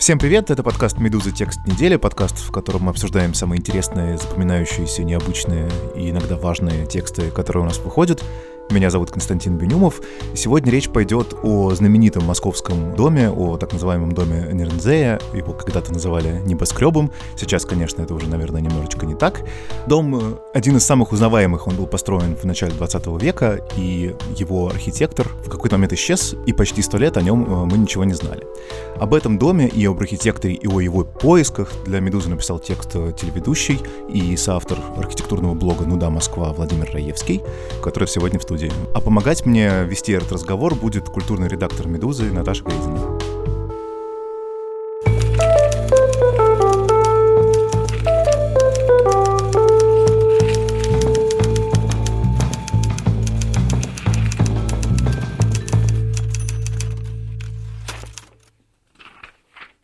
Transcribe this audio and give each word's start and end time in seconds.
Всем 0.00 0.18
привет, 0.18 0.50
это 0.50 0.62
подкаст 0.62 0.96
«Медуза. 0.96 1.30
Текст 1.30 1.60
недели», 1.66 1.96
подкаст, 1.96 2.38
в 2.38 2.50
котором 2.50 2.84
мы 2.84 2.90
обсуждаем 2.90 3.34
самые 3.34 3.58
интересные, 3.58 4.16
запоминающиеся, 4.16 5.04
необычные 5.04 5.68
и 5.94 6.08
иногда 6.08 6.36
важные 6.36 6.86
тексты, 6.86 7.30
которые 7.30 7.64
у 7.64 7.66
нас 7.66 7.76
выходят. 7.76 8.24
Меня 8.70 8.88
зовут 8.88 9.10
Константин 9.10 9.56
Бенюмов. 9.56 10.00
Сегодня 10.32 10.70
речь 10.70 10.88
пойдет 10.88 11.34
о 11.42 11.74
знаменитом 11.74 12.24
московском 12.24 12.94
доме, 12.94 13.28
о 13.28 13.56
так 13.56 13.72
называемом 13.72 14.12
доме 14.12 14.48
Нернзея. 14.52 15.18
Его 15.34 15.54
когда-то 15.54 15.92
называли 15.92 16.40
небоскребом. 16.46 17.10
Сейчас, 17.36 17.64
конечно, 17.64 18.00
это 18.02 18.14
уже, 18.14 18.28
наверное, 18.28 18.60
немножечко 18.60 19.06
не 19.06 19.16
так. 19.16 19.42
Дом 19.88 20.14
э, 20.14 20.20
один 20.54 20.76
из 20.76 20.86
самых 20.86 21.10
узнаваемых. 21.10 21.66
Он 21.66 21.74
был 21.74 21.88
построен 21.88 22.36
в 22.36 22.44
начале 22.44 22.72
20 22.72 23.20
века, 23.20 23.60
и 23.76 24.14
его 24.36 24.68
архитектор 24.68 25.26
в 25.44 25.50
какой-то 25.50 25.74
момент 25.74 25.94
исчез, 25.94 26.36
и 26.46 26.52
почти 26.52 26.80
сто 26.82 26.96
лет 26.96 27.16
о 27.16 27.22
нем 27.22 27.42
э, 27.42 27.64
мы 27.64 27.76
ничего 27.76 28.04
не 28.04 28.14
знали. 28.14 28.46
Об 29.00 29.14
этом 29.14 29.36
доме 29.36 29.66
и 29.66 29.84
об 29.86 29.98
архитекторе, 29.98 30.54
и 30.54 30.68
о 30.68 30.78
его 30.78 31.02
поисках 31.02 31.72
для 31.86 31.98
«Медузы» 31.98 32.28
написал 32.28 32.60
текст 32.60 32.90
э, 32.94 33.12
телеведущий 33.20 33.80
и 34.08 34.36
соавтор 34.36 34.78
архитектурного 34.96 35.54
блога 35.54 35.84
«Ну 35.86 35.96
да, 35.96 36.08
Москва» 36.08 36.52
Владимир 36.52 36.88
Раевский, 36.92 37.42
который 37.82 38.06
сегодня 38.06 38.38
в 38.38 38.44
студии 38.44 38.59
студии. 38.60 38.72
А 38.94 39.00
помогать 39.00 39.46
мне 39.46 39.84
вести 39.84 40.12
этот 40.12 40.32
разговор 40.32 40.74
будет 40.74 41.08
культурный 41.08 41.48
редактор 41.48 41.86
«Медузы» 41.88 42.30
Наташа 42.30 42.64
Грейзина. 42.64 43.18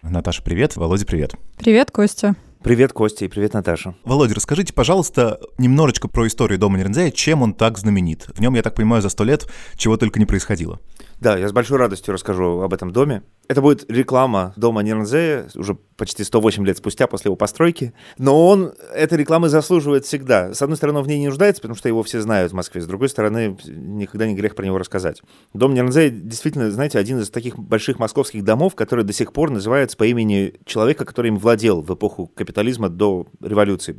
Наташа, 0.02 0.42
привет. 0.42 0.76
Володя, 0.76 1.04
привет. 1.06 1.34
Привет, 1.58 1.90
Костя. 1.90 2.36
Привет, 2.66 2.92
Костя, 2.92 3.24
и 3.24 3.28
привет, 3.28 3.54
Наташа. 3.54 3.94
Володя, 4.02 4.34
расскажите, 4.34 4.72
пожалуйста, 4.72 5.38
немножечко 5.56 6.08
про 6.08 6.26
историю 6.26 6.58
дома 6.58 6.78
Нернзея, 6.78 7.12
чем 7.12 7.42
он 7.42 7.54
так 7.54 7.78
знаменит. 7.78 8.26
В 8.34 8.40
нем, 8.40 8.56
я 8.56 8.62
так 8.62 8.74
понимаю, 8.74 9.02
за 9.02 9.08
сто 9.08 9.22
лет 9.22 9.46
чего 9.76 9.96
только 9.96 10.18
не 10.18 10.26
происходило. 10.26 10.80
Да, 11.18 11.36
я 11.38 11.48
с 11.48 11.52
большой 11.52 11.78
радостью 11.78 12.12
расскажу 12.12 12.60
об 12.60 12.74
этом 12.74 12.92
доме. 12.92 13.22
Это 13.48 13.62
будет 13.62 13.90
реклама 13.90 14.52
дома 14.56 14.82
Нернзея 14.82 15.48
уже 15.54 15.74
почти 15.96 16.24
108 16.24 16.66
лет 16.66 16.76
спустя 16.76 17.06
после 17.06 17.28
его 17.28 17.36
постройки. 17.36 17.94
Но 18.18 18.46
он 18.46 18.74
этой 18.92 19.16
рекламы 19.16 19.48
заслуживает 19.48 20.04
всегда. 20.04 20.52
С 20.52 20.60
одной 20.60 20.76
стороны, 20.76 20.98
он 20.98 21.04
в 21.04 21.08
ней 21.08 21.18
не 21.18 21.28
нуждается, 21.28 21.62
потому 21.62 21.76
что 21.76 21.88
его 21.88 22.02
все 22.02 22.20
знают 22.20 22.52
в 22.52 22.54
Москве. 22.54 22.82
С 22.82 22.86
другой 22.86 23.08
стороны, 23.08 23.56
никогда 23.66 24.26
не 24.26 24.34
грех 24.34 24.54
про 24.54 24.64
него 24.64 24.78
рассказать. 24.78 25.22
Дом 25.54 25.72
Нернзея 25.74 26.10
действительно, 26.10 26.70
знаете, 26.70 26.98
один 26.98 27.20
из 27.20 27.30
таких 27.30 27.58
больших 27.58 27.98
московских 27.98 28.44
домов, 28.44 28.74
который 28.74 29.04
до 29.04 29.14
сих 29.14 29.32
пор 29.32 29.50
называется 29.50 29.96
по 29.96 30.04
имени 30.04 30.54
человека, 30.66 31.06
который 31.06 31.28
им 31.28 31.38
владел 31.38 31.80
в 31.80 31.94
эпоху 31.94 32.26
капитализма 32.34 32.90
до 32.90 33.26
революции. 33.40 33.96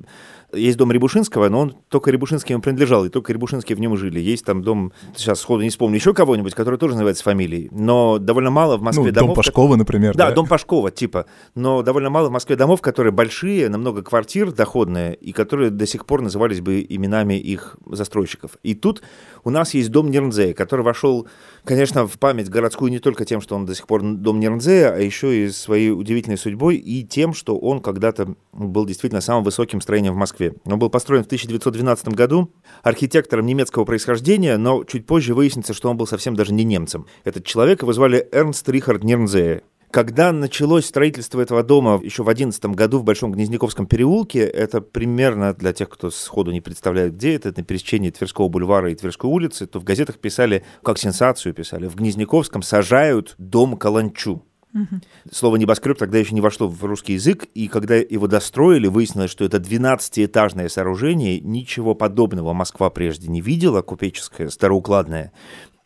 Есть 0.53 0.78
дом 0.78 0.94
Рябушинского, 0.94 1.50
но 1.50 1.59
он 1.59 1.76
только 1.90 2.09
Рябушинский 2.09 2.53
ему 2.53 2.62
принадлежал, 2.62 3.03
и 3.03 3.09
только 3.09 3.34
Рябушинские 3.34 3.76
в 3.76 3.81
нем 3.81 3.98
жили. 3.98 4.22
Есть 4.22 4.45
там 4.45 4.62
дом, 4.62 4.94
сейчас 5.14 5.42
сходу 5.42 5.62
не 5.62 5.70
вспомню, 5.70 5.95
еще 5.95 6.14
кого-нибудь, 6.14 6.53
который 6.53 6.80
тоже 6.80 6.94
называется 6.94 7.22
фамилией, 7.23 7.67
но 7.72 8.17
довольно 8.17 8.50
мало 8.50 8.78
в 8.78 8.81
Москве 8.81 9.08
ну, 9.08 9.12
домов. 9.12 9.30
Дом 9.30 9.36
Пашкова, 9.36 9.75
например. 9.75 10.16
Да, 10.16 10.30
да, 10.30 10.36
дом 10.36 10.48
Пашкова, 10.48 10.90
типа. 10.90 11.25
Но 11.53 11.81
довольно 11.81 12.09
мало 12.09 12.30
в 12.30 12.31
Москве 12.31 12.56
домов, 12.56 12.81
которые 12.81 13.12
большие, 13.12 13.68
на 13.68 13.78
много 13.78 14.03
квартир, 14.03 14.53
доходные, 14.53 15.16
и 15.16 15.34
которые 15.34 15.70
до 15.70 15.86
сих 15.86 16.06
пор 16.06 16.22
назывались 16.22 16.62
бы 16.62 16.86
именами 16.88 17.34
их 17.34 17.75
застройщиков. 17.86 18.52
И 18.64 18.73
тут 18.73 19.03
у 19.44 19.50
нас 19.50 19.73
есть 19.73 19.92
дом 19.92 20.09
Нернзея, 20.09 20.53
который 20.53 20.86
вошел, 20.86 21.28
конечно, 21.66 22.08
в 22.08 22.18
память 22.19 22.50
городскую 22.50 22.90
не 22.90 23.00
только 23.00 23.25
тем, 23.25 23.41
что 23.41 23.56
он 23.56 23.66
до 23.66 23.75
сих 23.75 23.85
пор 23.85 24.02
дом 24.02 24.40
Нернзея, 24.40 24.94
а 24.94 25.00
еще 25.00 25.46
и 25.46 25.50
своей 25.50 25.91
удивительной 25.91 26.38
судьбой, 26.38 26.78
и 26.78 27.03
тем, 27.03 27.34
что 27.34 27.58
он 27.58 27.81
когда-то 27.81 28.35
был 28.53 28.85
действительно 28.85 29.19
самым 29.19 29.44
высоким 29.44 29.81
строением 29.81 30.14
в 30.14 30.18
Москве. 30.18 30.37
Он 30.66 30.80
был 30.80 30.90
построен 30.90 31.24
в 31.24 31.28
1912 31.28 32.09
году 32.09 32.52
архитектором 32.84 33.46
немецкого 33.46 33.86
происхождения, 33.86 34.58
но 34.58 34.84
чуть 34.84 35.06
позже 35.06 35.34
выяснится, 35.34 35.74
что 35.74 35.90
он 35.90 35.98
был 35.98 36.08
совсем 36.08 36.36
даже 36.36 36.53
не 36.53 36.64
немцем. 36.64 37.06
Этот 37.24 37.46
человек 37.46 37.81
его 37.81 37.94
звали 37.94 38.28
Эрнст 38.31 38.68
Рихард 38.70 39.03
Нернзея. 39.03 39.64
Когда 39.90 40.34
началось 40.34 40.86
строительство 40.86 41.40
этого 41.40 41.64
дома 41.64 42.00
еще 42.03 42.22
в 42.22 42.26
2011 42.26 42.66
году 42.76 43.00
в 43.00 43.03
Большом 43.06 43.31
Гнездниковском 43.31 43.88
переулке, 43.88 44.40
это 44.42 44.81
примерно 44.81 45.53
для 45.53 45.72
тех, 45.72 45.88
кто 45.90 46.12
сходу 46.12 46.52
не 46.52 46.59
представляет, 46.59 47.16
где 47.16 47.36
это, 47.36 47.50
это 47.50 47.62
на 47.62 47.66
пересечении 47.66 48.09
Тверского 48.09 48.50
бульвара 48.50 48.92
и 48.92 48.96
Тверской 48.96 49.30
улицы, 49.30 49.66
то 49.66 49.80
в 49.80 49.86
газетах 49.86 50.18
писали, 50.18 50.66
как 50.84 50.97
сенсацию 50.97 51.53
писали, 51.53 51.88
в 51.88 51.96
Гнездниковском 51.96 52.64
сажают 52.64 53.36
дом 53.38 53.78
Каланчу. 53.78 54.44
Слово 55.31 55.55
«небоскреб» 55.55 55.97
тогда 55.97 56.17
еще 56.17 56.35
не 56.35 56.41
вошло 56.41 56.67
в 56.67 56.83
русский 56.83 57.13
язык, 57.13 57.45
и 57.53 57.67
когда 57.67 57.95
его 57.95 58.28
достроили, 58.28 58.88
выяснилось, 58.88 59.31
что 59.31 59.45
это 59.45 59.57
12-этажное 59.57 60.69
сооружение, 60.69 61.39
ничего 61.39 61.95
подобного 61.95 62.53
Москва 62.53 62.89
прежде 62.89 63.28
не 63.28 63.41
видела, 63.41 63.81
купеческое, 63.81 64.50
староукладное. 64.50 65.31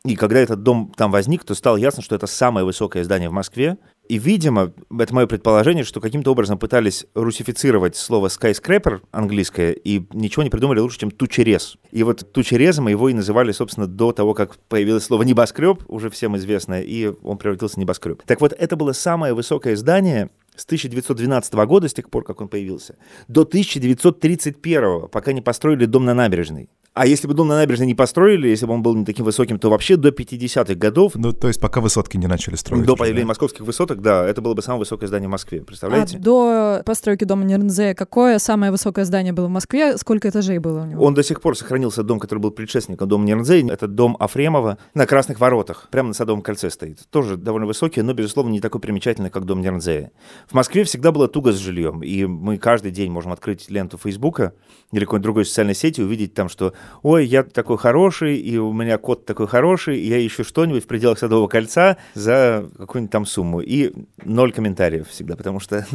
И 0.04 0.16
когда 0.16 0.40
этот 0.40 0.64
дом 0.64 0.92
там 0.98 1.12
возник, 1.12 1.44
то 1.44 1.54
стало 1.54 1.78
ясно, 1.78 2.02
что 2.02 2.16
это 2.16 2.26
самое 2.26 2.66
высокое 2.66 3.04
здание 3.04 3.30
в 3.30 3.34
Москве, 3.34 3.78
и, 4.08 4.18
видимо, 4.18 4.74
это 5.00 5.16
мое 5.16 5.26
предположение, 5.26 5.84
что 5.84 6.02
каким-то 6.02 6.32
образом 6.32 6.58
пытались 6.58 7.06
русифицировать 7.14 7.96
слово 7.96 8.28
skyscraper 8.28 9.02
английское, 9.12 9.72
и 9.72 10.04
ничего 10.12 10.44
не 10.44 10.50
придумали 10.50 10.80
лучше, 10.80 11.00
чем 11.00 11.12
тучерез. 11.12 11.78
И 11.92 12.04
вот 12.04 12.32
тучерезом 12.34 12.90
его 12.90 13.08
и 13.10 13.14
называли, 13.14 13.52
собственно, 13.52 13.88
до 13.88 14.12
того, 14.12 14.34
как 14.34 14.58
появилось 14.68 15.06
слово 15.06 15.24
небоскреб, 15.24 15.84
уже 15.88 16.10
всем 16.10 16.36
известное, 16.36 16.82
и 16.82 17.14
он 17.24 17.38
превратился 17.38 17.76
в 17.76 17.78
небоскреб. 17.78 18.22
Так 18.26 18.42
вот, 18.42 18.54
это 18.54 18.76
было 18.76 18.92
самое 18.92 19.34
высокое 19.34 19.76
здание, 19.76 20.30
с 20.56 20.66
1912 20.66 21.54
года, 21.54 21.88
с 21.88 21.94
тех 21.94 22.10
пор, 22.10 22.26
как 22.26 22.42
он 22.42 22.50
появился, 22.50 22.98
до 23.28 23.42
1931, 23.42 25.08
пока 25.08 25.32
не 25.32 25.42
построили 25.42 25.86
дом 25.86 26.06
на 26.06 26.14
набережной. 26.14 26.70
А 26.94 27.08
если 27.08 27.26
бы 27.26 27.34
дом 27.34 27.48
на 27.48 27.56
набережной 27.56 27.88
не 27.88 27.96
построили, 27.96 28.50
если 28.50 28.66
бы 28.66 28.74
он 28.74 28.84
был 28.84 28.94
не 28.96 29.06
таким 29.06 29.24
высоким, 29.24 29.58
то 29.60 29.70
вообще 29.70 29.96
до 29.96 30.10
50-х 30.10 30.76
годов... 30.76 31.14
Ну, 31.16 31.32
то 31.32 31.48
есть 31.48 31.62
пока 31.62 31.80
высотки 31.80 32.18
не 32.18 32.28
начали 32.28 32.56
строить. 32.56 32.86
До 32.86 32.98
появления 32.98 33.24
да? 33.24 33.30
московских 33.30 33.62
высоток, 33.62 34.02
да, 34.02 34.28
это 34.28 34.42
было 34.42 34.56
бы 34.56 34.62
самое 34.62 34.80
высокое 34.80 35.08
здание 35.08 35.30
в 35.30 35.32
Москве, 35.32 35.62
представляете? 35.62 36.18
А 36.18 36.20
до 36.20 36.82
постройки 36.86 37.24
дома 37.24 37.46
Нернзе 37.46 37.96
какое 37.96 38.40
самое 38.40 38.74
высокое 38.74 39.06
здание 39.06 39.32
было 39.32 39.48
в 39.48 39.50
Москве? 39.50 39.98
Сколько 39.98 40.28
этажей 40.28 40.58
было 40.58 40.82
у 40.82 40.86
него? 40.86 41.06
Он 41.06 41.14
до 41.14 41.24
сих 41.24 41.40
пор 41.40 41.58
сохранился, 41.58 42.04
дом, 42.04 42.20
который 42.20 42.40
был 42.40 42.52
предшественником 42.52 43.08
дома 43.08 43.24
Нернзе. 43.24 43.66
Это 43.70 43.88
дом 43.88 44.18
Афремова 44.20 44.78
на 44.94 45.06
Красных 45.06 45.40
Воротах, 45.40 45.88
прямо 45.92 46.10
на 46.10 46.14
Садовом 46.14 46.42
кольце 46.42 46.70
стоит. 46.70 47.08
Тоже 47.10 47.38
довольно 47.38 47.68
высокий, 47.68 48.02
но, 48.02 48.14
безусловно, 48.14 48.52
не 48.52 48.60
такой 48.60 48.82
примечательный, 48.82 49.30
как 49.30 49.46
дом 49.46 49.62
Нернзе. 49.62 50.12
В 50.50 50.54
Москве 50.56 50.84
всегда 50.84 51.14
было 51.14 51.30
туго 51.30 51.54
с 51.54 51.58
жильем, 51.58 52.04
и 52.04 52.26
мы 52.26 52.58
каждый 52.58 52.92
день 52.92 53.12
можем 53.12 53.32
открыть 53.32 53.70
ленту 53.70 53.98
Фейсбука 53.98 54.54
или 54.92 55.06
какой-нибудь 55.06 55.24
другой 55.24 55.46
социальной 55.46 55.76
сети 55.76 56.02
и 56.02 56.04
увидеть 56.04 56.34
там, 56.34 56.50
что 56.50 56.74
«Ой, 57.04 57.26
я 57.26 57.44
такой 57.44 57.78
хороший, 57.78 58.38
и 58.38 58.58
у 58.58 58.74
меня 58.74 58.98
кот 58.98 59.26
такой 59.26 59.48
хороший, 59.48 60.00
и 60.00 60.08
я 60.08 60.26
ищу 60.26 60.44
что-нибудь 60.44 60.84
в 60.84 60.88
пределах 60.88 61.20
Садового 61.20 61.48
кольца 61.48 61.98
за 62.14 62.70
какую-нибудь 62.78 63.12
там 63.12 63.26
сумму». 63.26 63.62
И 63.62 63.94
ноль 64.24 64.52
комментариев 64.52 65.08
всегда, 65.08 65.36
потому 65.36 65.60
что 65.60 65.86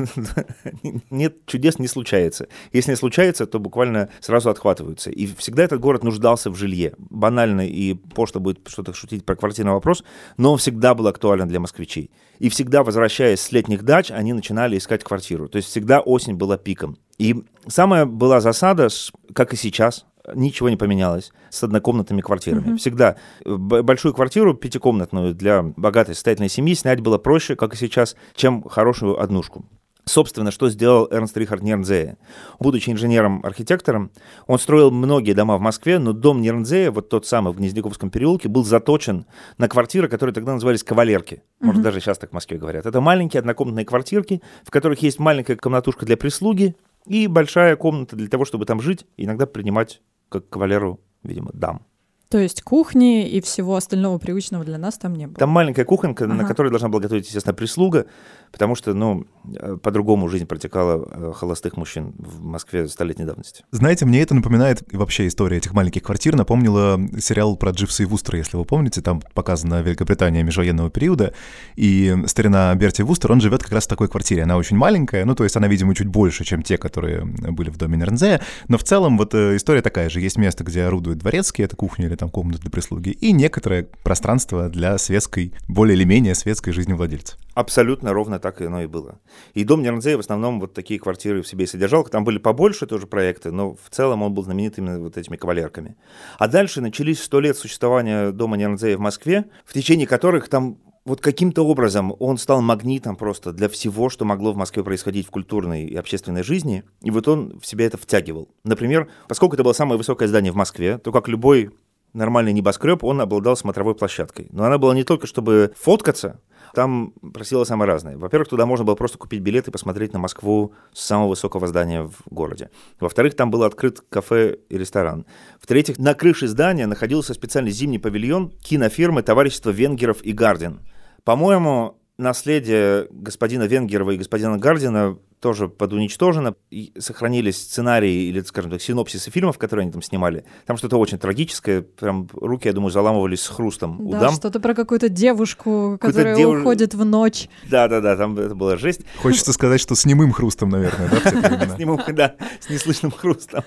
нет, 1.11 1.47
чудес 1.47 1.79
не 1.79 1.89
случается. 1.89 2.49
Если 2.73 2.91
не 2.91 2.97
случается, 2.97 3.47
то 3.47 3.59
буквально 3.59 4.09
сразу 4.21 4.51
отхватываются. 4.51 5.11
И 5.11 5.27
всегда 5.27 5.65
этот 5.65 5.81
город 5.81 6.05
нуждался 6.05 6.51
в 6.51 6.57
жилье. 6.57 6.95
Банально, 6.99 7.67
и 7.67 7.95
пошта 7.95 8.41
будет 8.41 8.67
что-то 8.67 8.93
шутить 8.93 9.25
про 9.25 9.37
квартирный 9.37 9.73
вопрос, 9.73 10.05
но 10.37 10.53
он 10.53 10.59
всегда 10.59 10.95
был 10.95 11.07
актуален 11.07 11.49
для 11.49 11.61
москвичей. 11.61 12.11
И 12.39 12.49
всегда, 12.49 12.83
возвращаясь 12.83 13.41
с 13.41 13.53
летних 13.53 13.83
дач, 13.83 14.11
они 14.11 14.33
начинали 14.33 14.77
искать 14.77 15.05
квартиру. 15.05 15.49
То 15.49 15.57
есть 15.57 15.69
всегда 15.69 16.01
осень 16.01 16.35
была 16.35 16.59
пиком. 16.59 16.99
И 17.19 17.45
самая 17.67 18.05
была 18.05 18.41
засада, 18.41 18.89
как 19.33 19.53
и 19.53 19.57
сейчас, 19.57 20.05
ничего 20.35 20.69
не 20.69 20.77
поменялось 20.77 21.33
с 21.51 21.63
однокомнатными 21.63 22.21
квартирами. 22.21 22.73
Mm-hmm. 22.73 22.77
Всегда 22.79 23.17
большую 23.45 24.15
квартиру 24.15 24.55
пятикомнатную 24.55 25.35
для 25.35 25.63
богатой 25.63 26.15
состоятельной 26.15 26.49
семьи 26.49 26.75
снять 26.75 27.01
было 27.01 27.19
проще, 27.19 27.57
как 27.57 27.75
и 27.75 27.77
сейчас, 27.77 28.17
чем 28.35 28.63
хорошую 28.63 29.21
однушку. 29.21 29.65
Собственно, 30.09 30.53
что 30.53 30.71
сделал 30.71 31.09
Эрнст 31.11 31.37
Рихард 31.37 31.63
Нернзея? 31.63 32.17
Будучи 32.61 32.91
инженером-архитектором, 32.91 34.13
он 34.47 34.61
строил 34.61 34.93
многие 34.93 35.33
дома 35.33 35.57
в 35.57 35.61
Москве, 35.61 35.99
но 35.99 36.13
дом 36.13 36.41
Нернзея, 36.41 36.93
вот 36.93 37.09
тот 37.09 37.27
самый 37.27 37.53
в 37.53 37.57
Гнездниковском 37.57 38.11
переулке, 38.11 38.49
был 38.49 38.65
заточен 38.65 39.27
на 39.59 39.69
квартиры, 39.69 40.09
которые 40.09 40.33
тогда 40.33 40.53
назывались 40.53 40.85
кавалерки. 40.85 41.43
Может, 41.59 41.81
mm-hmm. 41.81 41.85
даже 41.85 42.01
сейчас 42.01 42.19
так 42.19 42.31
в 42.31 42.35
Москве 42.35 42.57
говорят. 42.57 42.87
Это 42.87 43.01
маленькие 43.01 43.41
однокомнатные 43.41 43.85
квартирки, 43.85 44.43
в 44.63 44.71
которых 44.71 45.03
есть 45.03 45.19
маленькая 45.19 45.57
комнатушка 45.57 46.07
для 46.07 46.17
прислуги 46.17 46.77
и 47.07 47.27
большая 47.27 47.75
комната 47.75 48.15
для 48.15 48.29
того, 48.29 48.45
чтобы 48.45 48.65
там 48.65 48.81
жить, 48.81 49.07
и 49.17 49.25
иногда 49.25 49.47
принимать 49.47 50.01
как 50.29 50.49
кавалеру, 50.49 51.01
видимо, 51.23 51.51
дам. 51.53 51.83
То 52.29 52.39
есть 52.39 52.63
кухни 52.63 53.29
и 53.29 53.41
всего 53.41 53.77
остального 53.77 54.19
привычного 54.19 54.65
для 54.65 54.79
нас 54.79 54.99
там 54.99 55.15
не 55.15 55.27
было? 55.27 55.37
Там 55.37 55.49
маленькая 55.51 55.85
кухонька, 55.85 56.25
Ага. 56.25 56.35
на 56.35 56.45
которой 56.45 56.71
должна 56.71 56.89
была 56.89 57.01
готовить, 57.01 57.27
естественно, 57.27 57.55
прислуга, 57.55 58.07
потому 58.53 58.75
что, 58.75 58.95
ну, 58.95 59.27
э, 59.55 59.77
по-другому 59.83 60.29
жизнь 60.29 60.47
протекала 60.47 61.07
э, 61.11 61.33
холостых 61.35 61.77
мужчин 61.77 62.15
в 62.19 62.43
Москве 62.43 62.89
столетней 62.89 63.25
давности. 63.25 63.65
Знаете, 63.71 64.07
мне 64.07 64.23
это 64.23 64.35
напоминает, 64.35 64.83
вообще 64.93 65.27
история 65.27 65.59
этих 65.59 65.73
маленьких 65.73 66.03
квартир 66.03 66.37
напомнила 66.37 67.01
сериал 67.19 67.57
про 67.57 67.71
Дживса 67.71 68.03
и 68.03 68.07
Вустера, 68.07 68.39
если 68.39 68.57
вы 68.57 68.65
помните, 68.65 69.03
там 69.03 69.23
показана 69.35 69.83
Великобритания 69.83 70.43
межвоенного 70.43 70.91
периода, 70.91 71.35
и 71.77 72.17
старина 72.27 72.75
Берти 72.75 73.03
Вустер, 73.03 73.33
он 73.33 73.41
живет 73.41 73.63
как 73.63 73.73
раз 73.73 73.85
в 73.85 73.89
такой 73.89 74.09
квартире, 74.09 74.43
она 74.43 74.57
очень 74.57 74.77
маленькая, 74.77 75.25
ну, 75.25 75.35
то 75.35 75.45
есть 75.45 75.57
она, 75.57 75.69
видимо, 75.69 75.95
чуть 75.95 76.09
больше, 76.09 76.45
чем 76.45 76.63
те, 76.63 76.79
которые 76.79 77.25
были 77.25 77.71
в 77.71 77.77
доме 77.77 77.97
Нернзея, 77.97 78.41
но 78.69 78.79
в 78.79 78.85
целом 78.85 79.19
вот 79.19 79.35
э, 79.35 79.57
история 79.57 79.83
такая 79.83 80.09
же, 80.09 80.21
есть 80.21 80.39
место, 80.39 80.65
где 80.65 80.85
орудует 80.85 81.19
дворецкий, 81.19 81.65
это 81.65 81.77
кухня 81.77 82.07
или 82.07 82.17
там 82.17 82.31
комната 82.31 82.61
для 82.61 82.71
прислуги, 82.71 83.11
и 83.11 83.33
некоторое 83.33 83.89
пространство 84.03 84.69
для 84.69 84.99
светской, 84.99 85.53
более 85.69 85.97
или 85.97 86.05
менее 86.05 86.35
светской 86.35 86.73
жизни 86.73 86.93
владельца. 86.93 87.37
Абсолютно 87.57 88.13
ровно 88.13 88.39
так 88.39 88.61
оно 88.61 88.83
и 88.83 88.87
было. 88.87 89.19
И 89.55 89.65
дом 89.65 89.81
Нернзея 89.81 90.19
в 90.19 90.21
основном 90.21 90.61
вот 90.61 90.75
такие 90.75 91.01
квартиры 91.01 91.41
в 91.41 91.49
себе 91.49 91.65
и 91.65 91.67
содержал. 91.67 92.05
Там 92.05 92.23
были 92.23 92.37
побольше 92.37 92.87
тоже 92.87 93.07
проекты, 93.07 93.51
но 93.51 93.75
в 93.75 93.89
целом 93.89 94.23
он 94.23 94.35
был 94.35 94.45
знаменит 94.45 94.77
именно 94.77 95.01
вот 95.01 95.17
этими 95.17 95.37
кавалерками. 95.37 95.97
А 96.39 96.49
дальше 96.49 96.83
начались 96.83 97.23
сто 97.23 97.41
лет 97.41 97.57
существования 97.57 98.31
дома 98.31 98.59
Нернзея 98.59 98.99
в 98.99 99.01
Москве, 99.01 99.47
в 99.65 99.73
течение 99.73 100.07
которых 100.07 100.51
там 100.51 100.77
вот 101.07 101.23
каким-то 101.23 101.67
образом 101.67 102.15
он 102.19 102.37
стал 102.37 102.61
магнитом 102.61 103.17
просто 103.17 103.55
для 103.55 103.71
всего, 103.71 104.11
что 104.11 104.27
могло 104.27 104.53
в 104.53 104.57
Москве 104.57 104.85
происходить 104.85 105.27
в 105.27 105.31
культурной 105.31 105.87
и 105.87 105.97
общественной 105.97 106.43
жизни, 106.43 106.85
и 107.01 107.11
вот 107.11 107.27
он 107.27 107.59
в 107.59 107.67
себя 107.67 107.87
это 107.87 107.97
втягивал. 107.97 108.51
Например, 108.65 109.09
поскольку 109.29 109.55
это 109.55 109.65
было 109.65 109.73
самое 109.73 109.97
высокое 109.97 110.29
здание 110.29 110.53
в 110.53 110.57
Москве, 110.57 110.99
то 110.99 111.11
как 111.11 111.27
любой 111.27 111.71
нормальный 112.17 112.53
небоскреб, 112.53 113.05
он 113.05 113.21
обладал 113.21 113.57
смотровой 113.57 113.95
площадкой. 113.95 114.49
Но 114.51 114.65
она 114.65 114.79
была 114.79 114.95
не 114.95 115.05
только, 115.05 115.27
чтобы 115.27 115.73
фоткаться, 115.77 116.41
там 116.77 117.15
просила 117.33 117.65
самое 117.65 117.91
разное. 117.91 118.19
Во-первых, 118.19 118.49
туда 118.49 118.67
можно 118.67 118.85
было 118.85 118.97
просто 118.97 119.17
купить 119.17 119.41
билет 119.41 119.67
и 119.67 119.71
посмотреть 119.71 120.13
на 120.13 120.19
Москву 120.19 120.75
с 120.93 121.01
самого 121.07 121.31
высокого 121.31 121.67
здания 121.67 122.03
в 122.03 122.13
городе. 122.31 122.69
Во-вторых, 123.01 123.35
там 123.35 123.51
был 123.51 123.63
открыт 123.63 124.03
кафе 124.11 124.59
и 124.69 124.77
ресторан. 124.77 125.25
В-третьих, 125.59 125.99
на 125.99 126.13
крыше 126.13 126.47
здания 126.47 126.87
находился 126.87 127.33
специальный 127.33 127.71
зимний 127.71 127.99
павильон 127.99 128.51
кинофирмы 128.51 129.23
товарищества 129.23 129.71
Венгеров 129.71 130.21
и 130.23 130.33
Гардин. 130.33 130.81
По-моему, 131.25 131.99
наследие 132.19 133.07
господина 133.11 133.65
Венгерова 133.65 134.13
и 134.13 134.17
господина 134.17 134.59
Гардина 134.59 135.19
тоже 135.41 135.69
подуничтожено. 135.69 136.55
И 136.71 136.93
сохранились 136.99 137.57
сценарии 137.59 138.25
или, 138.29 138.41
скажем 138.41 138.71
так, 138.71 138.81
синопсисы 138.81 139.31
фильмов, 139.31 139.59
которые 139.59 139.83
они 139.85 139.93
там 139.93 140.01
снимали. 140.03 140.45
Там 140.65 140.77
что-то 140.79 140.97
очень 140.97 141.19
трагическое. 141.19 141.83
Прям 141.83 142.29
руки, 142.33 142.69
я 142.69 142.73
думаю, 142.73 142.91
заламывались 142.91 143.43
с 143.43 143.49
хрустом 143.49 144.11
Да, 144.11 144.21
дам. 144.21 144.35
что-то 144.35 144.61
про 144.61 144.75
какую-то 144.75 145.09
девушку, 145.11 145.99
которая 146.01 146.35
деву- 146.37 146.61
уходит 146.61 146.95
в 146.95 147.05
ночь. 147.05 147.49
Да-да-да, 147.71 148.17
там 148.17 148.37
это 148.39 148.55
была 148.55 148.77
жесть. 148.77 149.03
Хочется 149.21 149.53
сказать, 149.53 149.81
что 149.81 149.95
с 149.95 150.07
немым 150.07 150.33
хрустом, 150.33 150.71
наверное, 150.71 151.11
да? 151.11 151.21
С 151.77 151.79
ним, 151.79 151.99
да, 152.15 152.37
с 152.61 152.71
неслышным 152.71 153.11
хрустом. 153.13 153.63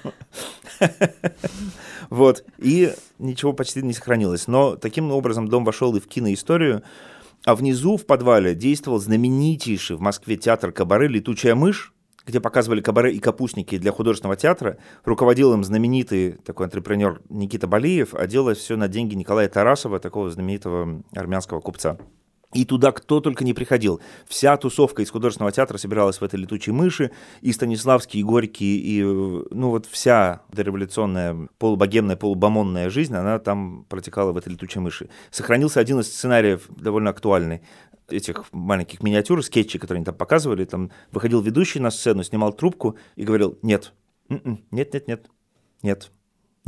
Вот. 2.10 2.44
И 2.58 2.92
ничего 3.20 3.54
почти 3.54 3.84
не 3.84 3.94
сохранилось. 3.94 4.48
Но 4.48 4.76
таким 4.76 5.12
образом 5.12 5.48
дом 5.48 5.64
вошел 5.64 5.96
и 5.96 6.00
в 6.00 6.08
киноисторию. 6.08 6.82
А 7.46 7.56
внизу, 7.56 7.98
в 7.98 8.06
подвале, 8.06 8.54
действовал 8.54 9.00
знаменитейший 9.00 9.96
в 9.96 10.02
Москве 10.02 10.36
театр 10.36 10.72
кабаре 10.72 11.08
«Летучая 11.08 11.56
мышь», 11.56 11.94
где 12.26 12.40
показывали 12.40 12.82
кабаре 12.82 13.14
и 13.14 13.20
капустники 13.20 13.78
для 13.78 13.92
художественного 13.92 14.36
театра. 14.36 14.78
Руководил 15.04 15.54
им 15.54 15.64
знаменитый 15.64 16.34
такой 16.34 16.66
антрепренер 16.66 17.22
Никита 17.30 17.66
Балиев, 17.66 18.14
а 18.14 18.28
делалось 18.28 18.60
все 18.60 18.76
на 18.76 18.88
деньги 18.88 19.16
Николая 19.16 19.50
Тарасова, 19.50 20.00
такого 20.00 20.30
знаменитого 20.30 21.02
армянского 21.16 21.60
купца. 21.60 21.98
И 22.54 22.66
туда 22.66 22.92
кто 22.92 23.20
только 23.20 23.44
не 23.44 23.54
приходил. 23.54 24.02
Вся 24.28 24.58
тусовка 24.58 25.04
из 25.04 25.12
художественного 25.12 25.52
театра 25.52 25.78
собиралась 25.78 26.20
в 26.20 26.24
этой 26.24 26.40
летучей 26.40 26.74
мыши. 26.74 27.12
И 27.42 27.52
Станиславский, 27.52 28.22
и 28.22 28.24
Горький, 28.24 28.80
и 28.80 29.04
ну 29.04 29.70
вот 29.70 29.86
вся 29.86 30.42
дореволюционная 30.52 31.48
полубогемная, 31.60 32.16
полубомонная 32.16 32.90
жизнь, 32.90 33.14
она 33.14 33.38
там 33.38 33.86
протекала 33.88 34.32
в 34.32 34.38
этой 34.38 34.54
летучей 34.54 34.82
мыши. 34.82 35.10
Сохранился 35.30 35.80
один 35.80 36.00
из 36.00 36.08
сценариев 36.08 36.68
довольно 36.70 37.12
актуальный 37.12 37.62
этих 38.12 38.46
маленьких 38.52 39.04
миниатюр, 39.04 39.44
скетчей, 39.44 39.80
которые 39.80 40.00
они 40.00 40.06
там 40.06 40.16
показывали. 40.16 40.66
Там 40.66 40.92
выходил 41.12 41.42
ведущий 41.42 41.80
на 41.80 41.92
сцену, 41.92 42.24
снимал 42.24 42.54
трубку 42.54 42.98
и 43.16 43.24
говорил 43.24 43.60
«нет, 43.62 43.94
м-м, 44.30 44.66
нет, 44.72 44.94
нет, 44.94 45.08
нет, 45.08 45.30
нет, 45.84 46.12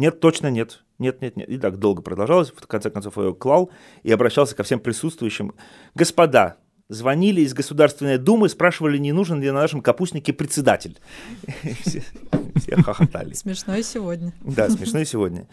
нет, 0.01 0.19
точно 0.19 0.49
нет, 0.49 0.83
нет, 0.97 1.21
нет, 1.21 1.37
нет». 1.37 1.47
И 1.47 1.59
так 1.59 1.77
долго 1.77 2.01
продолжалось. 2.01 2.49
В 2.49 2.65
конце 2.65 2.89
концов, 2.89 3.17
я 3.17 3.23
его 3.23 3.35
клал 3.35 3.69
и 4.01 4.11
обращался 4.11 4.55
ко 4.55 4.63
всем 4.63 4.79
присутствующим. 4.79 5.53
«Господа, 5.93 6.57
звонили 6.89 7.41
из 7.41 7.53
Государственной 7.53 8.17
Думы, 8.17 8.49
спрашивали, 8.49 8.97
не 8.97 9.11
нужен 9.11 9.39
ли 9.39 9.51
на 9.51 9.61
нашем 9.61 9.81
капустнике 9.81 10.33
председатель». 10.33 10.99
Все 12.55 12.75
хохотали. 12.77 13.33
Смешно 13.33 13.75
и 13.75 13.83
сегодня. 13.83 14.33
Да, 14.41 14.69
смешно 14.69 14.99
и 14.99 15.05
сегодня. 15.05 15.47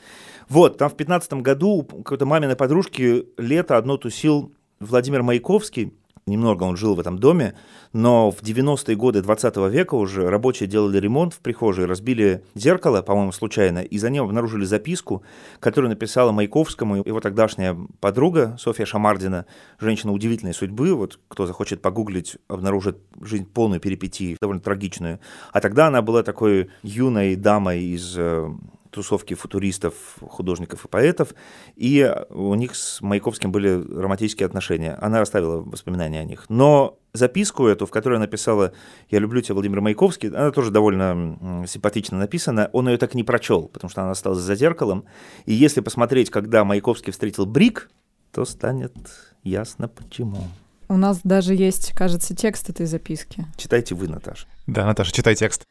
Вот, 0.48 0.78
там 0.78 0.88
в 0.88 0.96
15 0.96 1.34
году 1.34 1.84
какой-то 1.84 2.24
маминой 2.24 2.56
подружки 2.56 3.26
лето 3.36 3.76
одно 3.76 3.98
тусил 3.98 4.54
Владимир 4.80 5.22
Маяковский. 5.22 5.92
Немного 6.28 6.64
он 6.64 6.76
жил 6.76 6.94
в 6.94 7.00
этом 7.00 7.18
доме, 7.18 7.54
но 7.92 8.30
в 8.30 8.42
90-е 8.42 8.96
годы 8.96 9.22
20 9.22 9.56
века 9.70 9.94
уже 9.94 10.28
рабочие 10.28 10.68
делали 10.68 10.98
ремонт 10.98 11.34
в 11.34 11.38
прихожей, 11.40 11.86
разбили 11.86 12.44
зеркало, 12.54 13.02
по-моему, 13.02 13.32
случайно, 13.32 13.80
и 13.80 13.98
за 13.98 14.10
ним 14.10 14.24
обнаружили 14.24 14.64
записку, 14.64 15.22
которую 15.60 15.90
написала 15.90 16.32
Маяковскому 16.32 16.96
его 16.96 17.20
тогдашняя 17.20 17.76
подруга 18.00 18.56
Софья 18.58 18.84
Шамардина, 18.84 19.46
женщина 19.80 20.12
удивительной 20.12 20.54
судьбы, 20.54 20.94
вот 20.94 21.18
кто 21.28 21.46
захочет 21.46 21.82
погуглить, 21.82 22.36
обнаружит 22.48 22.98
жизнь 23.20 23.46
полную 23.46 23.80
перипетии, 23.80 24.36
довольно 24.40 24.62
трагичную. 24.62 25.20
А 25.52 25.60
тогда 25.60 25.86
она 25.88 26.02
была 26.02 26.22
такой 26.22 26.70
юной 26.82 27.36
дамой 27.36 27.82
из 27.82 28.14
э, 28.16 28.48
тусовки 28.90 29.34
футуристов, 29.34 29.94
художников 30.20 30.84
и 30.84 30.88
поэтов, 30.88 31.34
и 31.76 32.12
у 32.30 32.54
них 32.54 32.74
с 32.74 33.00
Маяковским 33.00 33.52
были 33.52 33.70
романтические 33.70 34.46
отношения. 34.46 34.94
Она 35.00 35.20
оставила 35.20 35.58
воспоминания 35.58 36.20
о 36.20 36.24
них. 36.24 36.44
Но 36.48 36.98
записку 37.12 37.66
эту, 37.66 37.86
в 37.86 37.90
которой 37.90 38.14
она 38.14 38.24
написала 38.24 38.72
«Я 39.10 39.18
люблю 39.18 39.40
тебя, 39.40 39.54
Владимир 39.54 39.80
Маяковский», 39.80 40.28
она 40.28 40.50
тоже 40.50 40.70
довольно 40.70 41.64
симпатично 41.66 42.18
написана. 42.18 42.70
Он 42.72 42.88
ее 42.88 42.98
так 42.98 43.14
и 43.14 43.16
не 43.16 43.24
прочел, 43.24 43.68
потому 43.68 43.90
что 43.90 44.02
она 44.02 44.12
осталась 44.12 44.40
за 44.40 44.54
зеркалом. 44.54 45.04
И 45.46 45.54
если 45.54 45.80
посмотреть, 45.80 46.30
когда 46.30 46.64
Маяковский 46.64 47.12
встретил 47.12 47.46
Брик, 47.46 47.90
то 48.32 48.44
станет 48.44 48.94
ясно 49.42 49.88
почему. 49.88 50.42
У 50.88 50.96
нас 50.96 51.20
даже 51.22 51.54
есть, 51.54 51.92
кажется, 51.92 52.34
текст 52.34 52.70
этой 52.70 52.86
записки. 52.86 53.46
Читайте 53.56 53.94
вы, 53.94 54.08
Наташа. 54.08 54.46
Да, 54.66 54.86
Наташа, 54.86 55.12
читай 55.12 55.34
текст. 55.34 55.66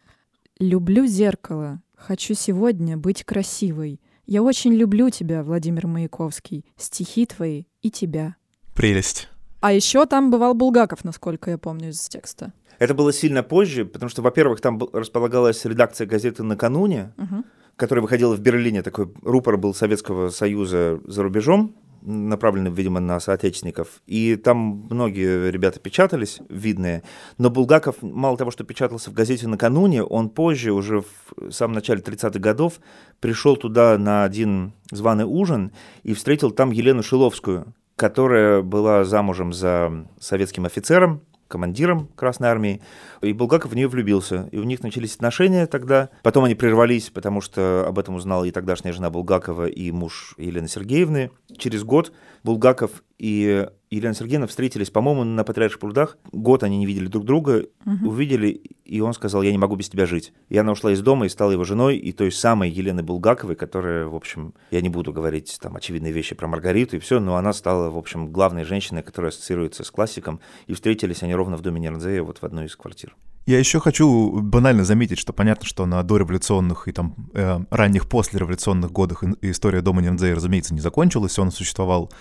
«Люблю 0.59 1.05
зеркало. 1.05 1.81
Хочу 1.97 2.35
сегодня 2.35 2.95
быть 2.95 3.23
красивой. 3.23 3.99
Я 4.27 4.43
очень 4.43 4.73
люблю 4.73 5.09
тебя, 5.09 5.43
Владимир 5.43 5.87
Маяковский. 5.87 6.63
Стихи 6.77 7.25
твои 7.25 7.63
и 7.81 7.89
тебя». 7.89 8.35
Прелесть. 8.75 9.27
А 9.61 9.73
еще 9.73 10.05
там 10.05 10.29
бывал 10.29 10.53
Булгаков, 10.53 11.03
насколько 11.03 11.49
я 11.49 11.57
помню 11.57 11.89
из 11.89 12.07
текста. 12.07 12.53
Это 12.77 12.93
было 12.93 13.11
сильно 13.11 13.41
позже, 13.41 13.85
потому 13.85 14.09
что, 14.09 14.21
во-первых, 14.21 14.61
там 14.61 14.79
располагалась 14.93 15.65
редакция 15.65 16.05
газеты 16.05 16.43
«Накануне», 16.43 17.11
Мгм. 17.17 17.43
которая 17.75 18.03
выходила 18.03 18.35
в 18.35 18.39
Берлине. 18.39 18.83
Такой 18.83 19.11
рупор 19.23 19.57
был 19.57 19.73
Советского 19.73 20.29
Союза 20.29 21.01
за 21.05 21.23
рубежом, 21.23 21.75
направленный, 22.01 22.71
видимо, 22.71 22.99
на 22.99 23.19
соотечественников. 23.19 24.01
И 24.05 24.35
там 24.35 24.87
многие 24.89 25.49
ребята 25.51 25.79
печатались, 25.79 26.39
видные. 26.49 27.03
Но 27.37 27.49
Булгаков, 27.49 28.01
мало 28.01 28.37
того, 28.37 28.51
что 28.51 28.63
печатался 28.63 29.09
в 29.11 29.13
газете 29.13 29.47
накануне, 29.47 30.03
он 30.03 30.29
позже, 30.29 30.71
уже 30.71 31.01
в 31.01 31.51
самом 31.51 31.75
начале 31.75 32.01
30-х 32.01 32.39
годов, 32.39 32.79
пришел 33.19 33.55
туда 33.55 33.97
на 33.97 34.23
один 34.23 34.73
званый 34.91 35.25
ужин 35.25 35.71
и 36.03 36.13
встретил 36.13 36.51
там 36.51 36.71
Елену 36.71 37.03
Шиловскую, 37.03 37.73
которая 37.95 38.61
была 38.61 39.03
замужем 39.03 39.53
за 39.53 40.07
советским 40.19 40.65
офицером, 40.65 41.21
командиром 41.47 42.09
Красной 42.15 42.49
Армии, 42.49 42.81
и 43.21 43.33
Булгаков 43.33 43.71
в 43.71 43.75
нее 43.75 43.87
влюбился. 43.87 44.49
И 44.51 44.57
у 44.57 44.63
них 44.63 44.83
начались 44.83 45.15
отношения 45.15 45.67
тогда. 45.67 46.09
Потом 46.23 46.43
они 46.43 46.55
прервались, 46.55 47.09
потому 47.09 47.41
что 47.41 47.85
об 47.87 47.99
этом 47.99 48.15
узнала 48.15 48.43
и 48.45 48.51
тогдашняя 48.51 48.93
жена 48.93 49.09
Булгакова, 49.09 49.67
и 49.67 49.91
муж 49.91 50.35
Елены 50.37 50.67
Сергеевны. 50.67 51.31
Через 51.57 51.83
год 51.83 52.11
Булгаков 52.43 53.03
и 53.17 53.67
Елена 53.89 54.13
Сергеевна 54.13 54.47
встретились, 54.47 54.89
по-моему, 54.89 55.23
на 55.23 55.43
Патриарших 55.43 55.79
прудах. 55.79 56.17
Год 56.31 56.63
они 56.63 56.77
не 56.77 56.85
видели 56.85 57.07
друг 57.07 57.23
друга, 57.23 57.65
увидели, 58.03 58.49
и 58.83 58.99
он 58.99 59.13
сказал, 59.13 59.41
я 59.43 59.51
не 59.51 59.57
могу 59.57 59.75
без 59.75 59.89
тебя 59.89 60.05
жить. 60.05 60.33
И 60.49 60.57
она 60.57 60.73
ушла 60.73 60.91
из 60.91 61.01
дома 61.01 61.25
и 61.25 61.29
стала 61.29 61.51
его 61.51 61.63
женой, 61.63 61.97
и 61.97 62.11
той 62.11 62.31
самой 62.31 62.69
Елены 62.69 63.01
Булгаковой, 63.01 63.55
которая, 63.55 64.07
в 64.07 64.15
общем, 64.15 64.53
я 64.71 64.81
не 64.81 64.89
буду 64.89 65.13
говорить 65.13 65.57
там 65.61 65.77
очевидные 65.77 66.11
вещи 66.11 66.35
про 66.35 66.47
Маргариту 66.47 66.97
и 66.97 66.99
все, 66.99 67.19
но 67.19 67.37
она 67.37 67.53
стала, 67.53 67.89
в 67.89 67.97
общем, 67.97 68.31
главной 68.31 68.65
женщиной, 68.65 69.03
которая 69.03 69.29
ассоциируется 69.29 69.83
с 69.83 69.91
классиком, 69.91 70.41
и 70.67 70.73
встретились 70.73 71.23
они 71.23 71.33
ровно 71.33 71.55
в 71.55 71.61
доме 71.61 71.79
Нернзея, 71.79 72.23
вот 72.23 72.39
в 72.39 72.43
одной 72.43 72.65
из 72.65 72.75
квартир. 72.75 73.15
Я 73.47 73.59
еще 73.59 73.79
хочу 73.79 74.41
банально 74.41 74.83
заметить, 74.83 75.17
что 75.17 75.31
понятно, 75.31 75.65
что 75.65 75.85
на 75.85 76.03
дореволюционных 76.03 76.89
и 76.89 76.91
там 76.91 77.15
э, 77.33 77.59
ранних 77.71 78.09
послереволюционных 78.09 78.91
годах 78.91 79.23
история 79.41 79.81
дома 79.81 80.01
Нердзея, 80.01 80.35
разумеется, 80.35 80.73
не 80.73 80.81
закончилась, 80.81 81.39
он 81.39 81.51
существовал 81.51 82.11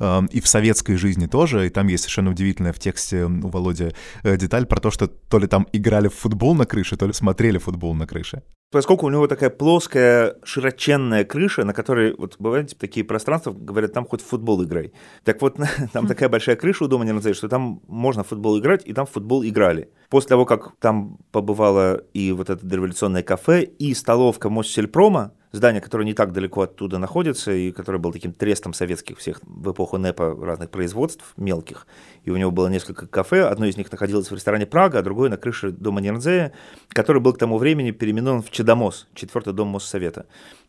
э, 0.00 0.22
и 0.32 0.40
в 0.40 0.48
советской 0.48 0.96
жизни 0.96 1.26
тоже, 1.26 1.68
и 1.68 1.70
там 1.70 1.86
есть 1.86 2.02
совершенно 2.02 2.32
удивительная 2.32 2.72
в 2.72 2.80
тексте 2.80 3.26
у 3.26 3.48
Володи 3.48 3.92
э, 4.24 4.36
деталь 4.36 4.66
про 4.66 4.80
то, 4.80 4.90
что 4.90 5.06
то 5.06 5.38
ли 5.38 5.46
там 5.46 5.68
играли 5.72 6.08
в 6.08 6.14
футбол 6.14 6.56
на 6.56 6.66
крыше, 6.66 6.96
то 6.96 7.06
ли 7.06 7.12
смотрели 7.12 7.58
футбол 7.58 7.94
на 7.94 8.08
крыше 8.08 8.42
поскольку 8.72 9.06
у 9.06 9.10
него 9.10 9.28
такая 9.28 9.50
плоская, 9.50 10.36
широченная 10.42 11.24
крыша, 11.24 11.64
на 11.64 11.72
которой, 11.72 12.14
вот 12.16 12.36
бывают 12.38 12.70
типа, 12.70 12.80
такие 12.80 13.04
пространства, 13.04 13.52
говорят, 13.52 13.92
там 13.92 14.06
хоть 14.06 14.22
в 14.22 14.26
футбол 14.26 14.64
играй. 14.64 14.92
Так 15.24 15.40
вот, 15.42 15.58
там 15.92 16.06
такая 16.08 16.28
большая 16.28 16.56
крыша 16.56 16.84
у 16.84 16.88
дома 16.88 17.04
не 17.04 17.12
назовешь, 17.12 17.36
что 17.36 17.48
там 17.48 17.80
можно 17.86 18.24
в 18.24 18.28
футбол 18.28 18.58
играть, 18.58 18.82
и 18.84 18.92
там 18.92 19.06
в 19.06 19.10
футбол 19.10 19.44
играли. 19.44 19.90
После 20.08 20.30
того, 20.30 20.46
как 20.46 20.72
там 20.80 21.18
побывало 21.30 21.98
и 22.14 22.32
вот 22.32 22.50
это 22.50 22.66
дореволюционное 22.66 23.22
кафе, 23.22 23.62
и 23.62 23.94
столовка 23.94 24.48
Моссельпрома, 24.48 25.32
здание, 25.52 25.80
которое 25.80 26.04
не 26.04 26.14
так 26.14 26.32
далеко 26.32 26.62
оттуда 26.62 26.98
находится, 26.98 27.52
и 27.52 27.70
которое 27.70 27.98
было 27.98 28.12
таким 28.12 28.32
трестом 28.32 28.72
советских 28.72 29.18
всех 29.18 29.40
в 29.42 29.70
эпоху 29.70 29.98
НЭПа 29.98 30.36
разных 30.40 30.70
производств 30.70 31.34
мелких. 31.36 31.86
И 32.24 32.30
у 32.30 32.36
него 32.36 32.50
было 32.50 32.68
несколько 32.68 33.06
кафе, 33.06 33.44
одно 33.44 33.66
из 33.66 33.76
них 33.76 33.92
находилось 33.92 34.30
в 34.30 34.34
ресторане 34.34 34.66
«Прага», 34.66 34.98
а 34.98 35.02
другое 35.02 35.30
на 35.30 35.36
крыше 35.36 35.70
дома 35.70 36.00
Нернзея, 36.00 36.52
который 36.88 37.20
был 37.20 37.34
к 37.34 37.38
тому 37.38 37.58
времени 37.58 37.90
переименован 37.90 38.42
в 38.42 38.50
Чедомос, 38.50 39.08
четвертый 39.14 39.52
дом 39.52 39.68
Моссовета. 39.68 40.26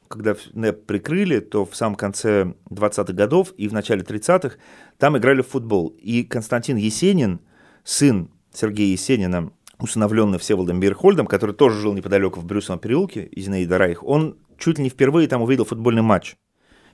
Когда 0.10 0.36
НЭП 0.54 0.86
прикрыли, 0.86 1.40
то 1.40 1.66
в 1.66 1.75
самом 1.75 1.96
конце 1.96 2.54
20-х 2.70 3.13
годов 3.13 3.54
и 3.58 3.68
в 3.68 3.74
начале 3.74 4.04
30-х 4.04 4.58
там 5.00 5.18
играли 5.18 5.42
в 5.42 5.48
футбол. 5.48 5.96
И 6.00 6.24
Константин 6.24 6.75
Есенин, 6.75 7.40
сын 7.84 8.30
Сергея 8.54 8.92
Есенина, 8.92 9.52
усыновленный 9.80 10.40
Всеволодом 10.40 10.80
Бирхольдом, 10.80 11.28
который 11.28 11.56
тоже 11.56 11.80
жил 11.80 11.94
неподалеку 11.94 12.40
в 12.40 12.46
Брюсовом 12.46 12.80
переулке, 12.80 13.25
из 13.25 13.46
Зинаида 13.46 13.78
Райх, 13.78 14.04
он 14.04 14.38
чуть 14.57 14.77
ли 14.77 14.83
не 14.83 14.89
впервые 14.89 15.27
там 15.27 15.41
увидел 15.41 15.65
футбольный 15.65 16.01
матч. 16.01 16.36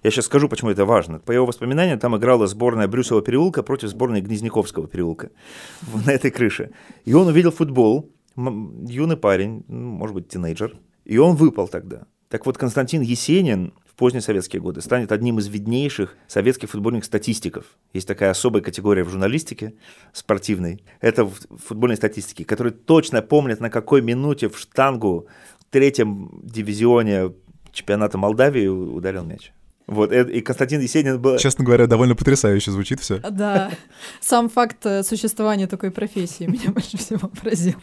Я 0.03 0.11
сейчас 0.11 0.25
скажу, 0.25 0.47
почему 0.47 0.71
это 0.71 0.85
важно. 0.85 1.19
По 1.19 1.31
его 1.31 1.45
воспоминаниям, 1.45 1.99
там 1.99 2.15
играла 2.15 2.47
сборная 2.47 2.87
Брюсового 2.87 3.23
переулка 3.23 3.63
против 3.63 3.89
сборной 3.89 4.21
Гнезняковского 4.21 4.87
переулка 4.87 5.31
на 6.05 6.11
этой 6.11 6.31
крыше. 6.31 6.71
И 7.05 7.13
он 7.13 7.27
увидел 7.27 7.51
футбол, 7.51 8.11
юный 8.35 9.17
парень, 9.17 9.65
ну, 9.67 9.91
может 9.91 10.15
быть, 10.15 10.29
тинейджер, 10.29 10.77
и 11.03 11.17
он 11.17 11.35
выпал 11.35 11.67
тогда. 11.67 12.03
Так 12.29 12.45
вот, 12.45 12.57
Константин 12.57 13.01
Есенин 13.01 13.73
в 13.85 13.95
поздние 13.95 14.21
советские 14.21 14.61
годы 14.61 14.81
станет 14.81 15.11
одним 15.11 15.39
из 15.39 15.47
виднейших 15.47 16.15
советских 16.27 16.69
футбольных 16.69 17.03
статистиков. 17.03 17.65
Есть 17.91 18.07
такая 18.07 18.29
особая 18.29 18.61
категория 18.61 19.03
в 19.03 19.09
журналистике 19.09 19.73
спортивной. 20.13 20.83
Это 21.01 21.25
в 21.25 21.33
футбольной 21.57 21.97
статистике, 21.97 22.45
которые 22.45 22.71
точно 22.71 23.21
помнят, 23.21 23.59
на 23.59 23.69
какой 23.69 24.01
минуте 24.01 24.47
в 24.47 24.57
штангу 24.57 25.27
в 25.59 25.65
третьем 25.71 26.39
дивизионе 26.43 27.33
чемпионата 27.79 28.17
Молдавии 28.17 28.67
ударил 28.67 29.23
мяч. 29.23 29.51
Вот, 29.87 30.11
и 30.11 30.41
Константин 30.41 30.81
Есенин 30.81 31.19
был... 31.19 31.39
Честно 31.39 31.65
говоря, 31.65 31.87
довольно 31.87 32.15
потрясающе 32.15 32.69
звучит 32.69 32.99
все. 32.99 33.17
Да, 33.17 33.71
сам 34.21 34.47
факт 34.47 34.85
э, 34.85 35.01
существования 35.01 35.65
такой 35.65 35.89
профессии 35.89 36.43
меня 36.43 36.69
больше 36.73 36.97
всего 36.97 37.27
поразил. 37.27 37.73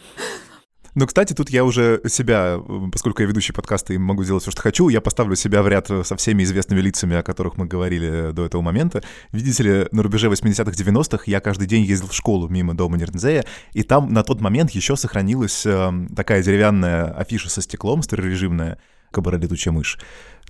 Ну, 0.97 1.07
кстати, 1.07 1.35
тут 1.35 1.51
я 1.51 1.63
уже 1.63 2.01
себя, 2.07 2.59
поскольку 2.91 3.21
я 3.21 3.29
ведущий 3.29 3.53
подкаста 3.53 3.93
и 3.93 3.99
могу 3.99 4.25
делать 4.25 4.43
все, 4.43 4.51
что 4.51 4.63
хочу, 4.63 4.89
я 4.89 5.03
поставлю 5.03 5.37
себя 5.37 5.63
в 5.63 5.69
ряд 5.69 5.89
со 5.89 6.17
всеми 6.17 6.43
известными 6.43 6.81
лицами, 6.81 7.17
о 7.17 7.23
которых 7.23 7.59
мы 7.59 7.67
говорили 7.67 8.31
до 8.33 8.47
этого 8.47 8.63
момента. 8.63 9.03
Видите 9.31 9.63
ли, 9.63 9.89
на 9.91 10.03
рубеже 10.03 10.29
80-х, 10.29 10.71
90-х 10.71 11.25
я 11.27 11.41
каждый 11.41 11.67
день 11.67 11.85
ездил 11.85 12.09
в 12.09 12.15
школу 12.15 12.49
мимо 12.49 12.73
дома 12.73 12.97
Нернзея, 12.97 13.45
и 13.75 13.83
там 13.83 14.11
на 14.11 14.23
тот 14.23 14.41
момент 14.41 14.71
еще 14.71 14.97
сохранилась 14.97 15.67
э, 15.67 15.93
такая 16.17 16.43
деревянная 16.43 17.11
афиша 17.11 17.51
со 17.51 17.61
стеклом 17.61 18.03
старорежимная, 18.03 18.79
«Кабара 19.17 19.39
летучая 19.39 19.73
мышь». 19.73 19.99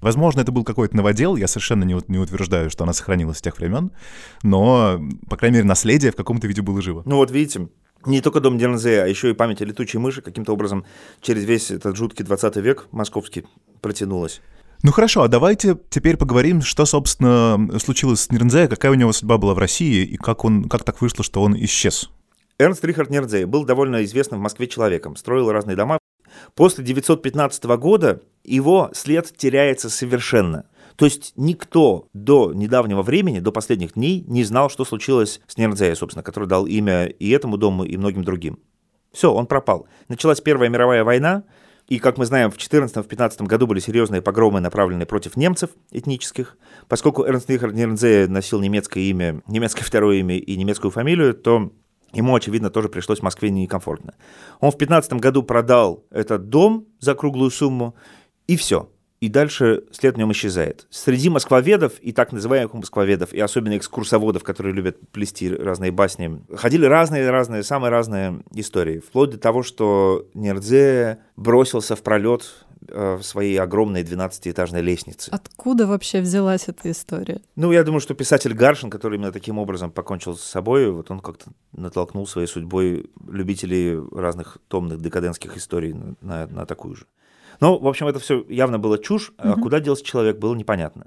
Возможно, 0.00 0.40
это 0.40 0.52
был 0.52 0.64
какой-то 0.64 0.96
новодел, 0.96 1.36
я 1.36 1.46
совершенно 1.46 1.84
не, 1.84 1.96
не 2.08 2.18
утверждаю, 2.18 2.68
что 2.68 2.84
она 2.84 2.92
сохранилась 2.92 3.38
с 3.38 3.42
тех 3.42 3.56
времен, 3.56 3.92
но, 4.42 5.00
по 5.30 5.36
крайней 5.36 5.58
мере, 5.58 5.68
наследие 5.68 6.12
в 6.12 6.16
каком-то 6.16 6.46
виде 6.46 6.60
было 6.60 6.82
живо. 6.82 7.02
Ну 7.06 7.16
вот 7.16 7.30
видите, 7.30 7.68
не 8.04 8.20
только 8.20 8.40
дом 8.40 8.58
Дернзе, 8.58 9.02
а 9.02 9.06
еще 9.06 9.30
и 9.30 9.34
память 9.34 9.62
о 9.62 9.64
летучей 9.64 9.98
мыши 9.98 10.20
каким-то 10.20 10.52
образом 10.52 10.84
через 11.22 11.44
весь 11.44 11.70
этот 11.70 11.96
жуткий 11.96 12.24
20 12.24 12.56
век 12.56 12.88
московский 12.90 13.44
протянулась. 13.80 14.42
Ну 14.82 14.92
хорошо, 14.92 15.22
а 15.22 15.28
давайте 15.28 15.78
теперь 15.88 16.16
поговорим, 16.16 16.60
что, 16.60 16.84
собственно, 16.84 17.78
случилось 17.78 18.20
с 18.20 18.30
Нернзе, 18.30 18.68
какая 18.68 18.92
у 18.92 18.94
него 18.94 19.12
судьба 19.12 19.38
была 19.38 19.54
в 19.54 19.58
России, 19.58 20.04
и 20.04 20.16
как, 20.16 20.44
он, 20.44 20.68
как 20.68 20.84
так 20.84 21.00
вышло, 21.00 21.24
что 21.24 21.42
он 21.42 21.56
исчез. 21.64 22.10
Эрнст 22.58 22.84
Рихард 22.84 23.10
Нердзей 23.10 23.44
был 23.44 23.64
довольно 23.64 24.04
известным 24.04 24.40
в 24.40 24.42
Москве 24.42 24.66
человеком, 24.66 25.16
строил 25.16 25.50
разные 25.50 25.76
дома. 25.76 25.98
После 26.54 26.84
915 26.84 27.64
года 27.64 28.22
его 28.54 28.90
след 28.92 29.36
теряется 29.36 29.90
совершенно. 29.90 30.66
То 30.96 31.04
есть 31.04 31.32
никто 31.36 32.08
до 32.14 32.52
недавнего 32.54 33.02
времени, 33.02 33.40
до 33.40 33.52
последних 33.52 33.94
дней, 33.94 34.24
не 34.26 34.44
знал, 34.44 34.70
что 34.70 34.84
случилось 34.84 35.40
с 35.46 35.56
Нердзея, 35.56 35.94
собственно, 35.94 36.22
который 36.22 36.48
дал 36.48 36.66
имя 36.66 37.06
и 37.06 37.30
этому 37.30 37.58
дому, 37.58 37.84
и 37.84 37.96
многим 37.96 38.24
другим. 38.24 38.58
Все, 39.12 39.32
он 39.32 39.46
пропал. 39.46 39.86
Началась 40.08 40.40
Первая 40.40 40.68
мировая 40.70 41.04
война, 41.04 41.44
и, 41.88 41.98
как 41.98 42.18
мы 42.18 42.26
знаем, 42.26 42.50
в 42.50 42.56
14-15 42.56 43.44
году 43.44 43.66
были 43.66 43.78
серьезные 43.78 44.20
погромы, 44.20 44.60
направленные 44.60 45.06
против 45.06 45.36
немцев 45.36 45.70
этнических. 45.92 46.56
Поскольку 46.88 47.24
Эрнст 47.24 47.48
Рихард 47.48 47.74
Нердзе 47.74 48.26
носил 48.26 48.60
немецкое 48.60 49.04
имя, 49.04 49.42
немецкое 49.46 49.84
второе 49.84 50.16
имя 50.16 50.36
и 50.36 50.56
немецкую 50.56 50.90
фамилию, 50.90 51.34
то 51.34 51.70
Ему, 52.12 52.34
очевидно, 52.34 52.70
тоже 52.70 52.88
пришлось 52.88 53.18
в 53.18 53.22
Москве 53.22 53.50
некомфортно. 53.50 54.14
Он 54.60 54.70
в 54.70 54.78
15 54.78 55.14
году 55.14 55.42
продал 55.42 56.06
этот 56.10 56.48
дом 56.48 56.86
за 56.98 57.14
круглую 57.14 57.50
сумму, 57.50 57.94
и 58.46 58.56
все. 58.56 58.90
И 59.18 59.30
дальше 59.30 59.84
след 59.92 60.14
в 60.14 60.18
нем 60.18 60.30
исчезает. 60.32 60.86
Среди 60.90 61.30
москвоведов 61.30 61.94
и 62.00 62.12
так 62.12 62.32
называемых 62.32 62.74
москвоведов, 62.74 63.32
и 63.32 63.40
особенно 63.40 63.78
экскурсоводов, 63.78 64.44
которые 64.44 64.74
любят 64.74 64.98
плести 65.10 65.52
разные 65.54 65.90
басни, 65.90 66.42
ходили 66.54 66.84
разные-разные, 66.84 67.62
самые 67.62 67.90
разные 67.90 68.42
истории. 68.54 68.98
Вплоть 68.98 69.30
до 69.30 69.38
того, 69.38 69.62
что 69.62 70.28
Нердзе 70.34 71.20
бросился 71.34 71.96
в 71.96 72.02
пролет 72.02 72.66
Э, 72.88 73.16
в 73.16 73.22
своей 73.22 73.58
огромной 73.58 74.02
12-этажной 74.02 74.80
лестнице. 74.80 75.30
Откуда 75.32 75.86
вообще 75.86 76.20
взялась 76.20 76.68
эта 76.68 76.90
история? 76.90 77.40
Ну, 77.56 77.72
я 77.72 77.82
думаю, 77.82 78.00
что 78.00 78.14
писатель 78.14 78.52
Гаршин, 78.54 78.90
который 78.90 79.16
именно 79.16 79.32
таким 79.32 79.58
образом 79.58 79.90
покончил 79.90 80.36
с 80.36 80.42
собой, 80.42 80.90
вот 80.90 81.10
он 81.10 81.20
как-то 81.20 81.50
натолкнул 81.72 82.26
своей 82.26 82.46
судьбой 82.46 83.10
любителей 83.28 83.98
разных 84.12 84.58
томных 84.68 85.00
декадентских 85.00 85.56
историй 85.56 85.94
на, 86.20 86.46
на 86.46 86.66
такую 86.66 86.96
же. 86.96 87.06
Ну, 87.60 87.78
в 87.78 87.86
общем, 87.86 88.06
это 88.06 88.18
все 88.18 88.44
явно 88.48 88.78
было 88.78 88.98
чушь, 88.98 89.32
а 89.38 89.54
куда 89.54 89.80
делся 89.80 90.04
человек, 90.04 90.38
было 90.38 90.54
непонятно. 90.54 91.06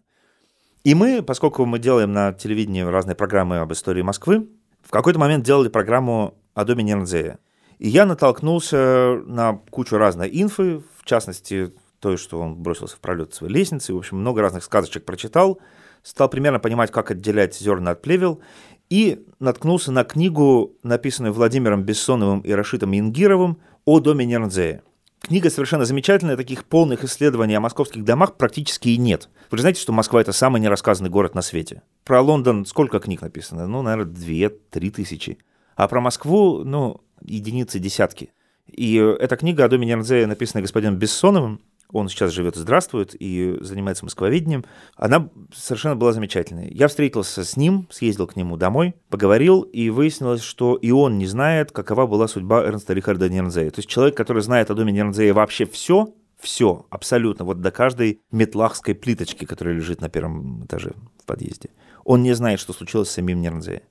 И 0.84 0.96
мы, 0.96 1.22
поскольку 1.22 1.66
мы 1.66 1.80
делаем 1.80 2.14
на 2.14 2.34
телевидении 2.34 2.82
разные 2.82 3.16
программы 3.16 3.58
об 3.60 3.72
истории 3.74 4.02
Москвы, 4.02 4.48
в 4.82 4.92
какой-то 4.92 5.20
момент 5.20 5.44
делали 5.44 5.68
программу 5.68 6.36
о 6.54 6.66
доме 6.66 6.84
Нернзея. 6.84 7.40
И 7.80 7.90
я 7.90 8.06
натолкнулся 8.06 9.22
на 9.26 9.60
кучу 9.70 9.98
разной 9.98 10.30
инфы, 10.32 10.82
в 10.98 11.06
частности, 11.06 11.74
то, 12.00 12.18
что 12.18 12.40
он 12.40 12.56
бросился 12.56 12.96
в 12.96 13.00
пролет 13.00 13.34
своей 13.34 13.54
лестницы, 13.54 13.94
в 13.94 13.98
общем, 13.98 14.18
много 14.18 14.42
разных 14.42 14.64
сказочек 14.64 15.06
прочитал, 15.06 15.60
стал 16.02 16.30
примерно 16.30 16.60
понимать, 16.60 16.92
как 16.92 17.12
отделять 17.12 17.56
зерна 17.58 17.92
от 17.92 18.02
плевел, 18.02 18.42
и 18.90 19.26
наткнулся 19.40 19.92
на 19.92 20.04
книгу, 20.04 20.74
написанную 20.84 21.34
Владимиром 21.34 21.84
Бессоновым 21.84 22.42
и 22.42 22.52
Рашитом 22.52 22.98
Ингировым 22.98 23.60
о 23.86 24.00
доме 24.00 24.26
Нернзея. 24.26 24.82
Книга 25.22 25.50
совершенно 25.50 25.86
замечательная, 25.86 26.38
таких 26.38 26.66
полных 26.66 27.04
исследований 27.04 27.56
о 27.56 27.60
московских 27.60 28.04
домах 28.04 28.38
практически 28.38 28.90
и 28.90 28.98
нет. 28.98 29.30
Вы 29.52 29.58
же 29.58 29.62
знаете, 29.62 29.82
что 29.82 29.92
Москва– 29.92 30.22
это 30.22 30.32
самый 30.32 30.62
нерассказанный 30.62 31.10
город 31.10 31.36
на 31.36 31.42
свете. 31.42 31.82
Про 32.06 32.22
Лондон 32.22 32.66
сколько 32.66 33.00
книг 33.00 33.22
написано? 33.22 33.68
Ну, 33.68 33.82
наверное, 33.82 34.12
две-три 34.12 34.92
тысячи. 34.92 35.38
А 35.76 35.88
про 35.88 36.00
Москву, 36.00 36.64
ну, 36.64 37.02
единицы, 37.22 37.80
десятки. 37.80 38.32
И 38.68 38.96
эта 38.96 39.36
книга 39.36 39.66
о 39.66 39.68
доме 39.68 39.88
Нернзея, 39.88 40.26
написанная 40.26 40.62
господином 40.62 40.98
Бессоновым, 40.98 41.62
он 41.92 42.08
сейчас 42.08 42.32
живет 42.32 42.56
и 42.56 42.60
здравствует, 42.60 43.16
и 43.20 43.58
занимается 43.62 44.06
москвоведением. 44.06 44.64
Она 44.96 45.30
совершенно 45.54 45.96
была 45.96 46.14
замечательной. 46.14 46.72
Я 46.72 46.88
встретился 46.88 47.44
с 47.44 47.58
ним, 47.58 47.88
съездил 47.90 48.28
к 48.28 48.36
нему 48.36 48.58
домой, 48.58 48.94
поговорил, 49.10 49.62
и 49.62 49.90
выяснилось, 49.90 50.44
что 50.44 50.76
и 50.76 50.92
он 50.92 51.18
не 51.18 51.26
знает, 51.26 51.72
какова 51.72 52.06
была 52.06 52.28
судьба 52.28 52.64
Эрнста 52.64 52.94
Рихарда 52.94 53.30
Нернзея. 53.30 53.72
То 53.72 53.80
есть 53.80 53.90
человек, 53.90 54.16
который 54.16 54.44
знает 54.44 54.70
о 54.70 54.76
доме 54.76 54.92
Нернзея 54.92 55.34
вообще 55.34 55.66
все, 55.66 56.14
все, 56.40 56.86
абсолютно, 56.90 57.44
вот 57.44 57.62
до 57.62 57.72
каждой 57.72 58.22
метлахской 58.32 58.94
плиточки, 58.94 59.46
которая 59.46 59.76
лежит 59.76 60.00
на 60.00 60.10
первом 60.10 60.66
этаже 60.66 60.94
в 61.22 61.26
подъезде. 61.26 61.70
Он 62.06 62.22
не 62.22 62.34
знает, 62.34 62.60
что 62.60 62.72
случилось 62.72 63.10
с 63.10 63.14
самим 63.14 63.42
Нернзеем. 63.42 63.82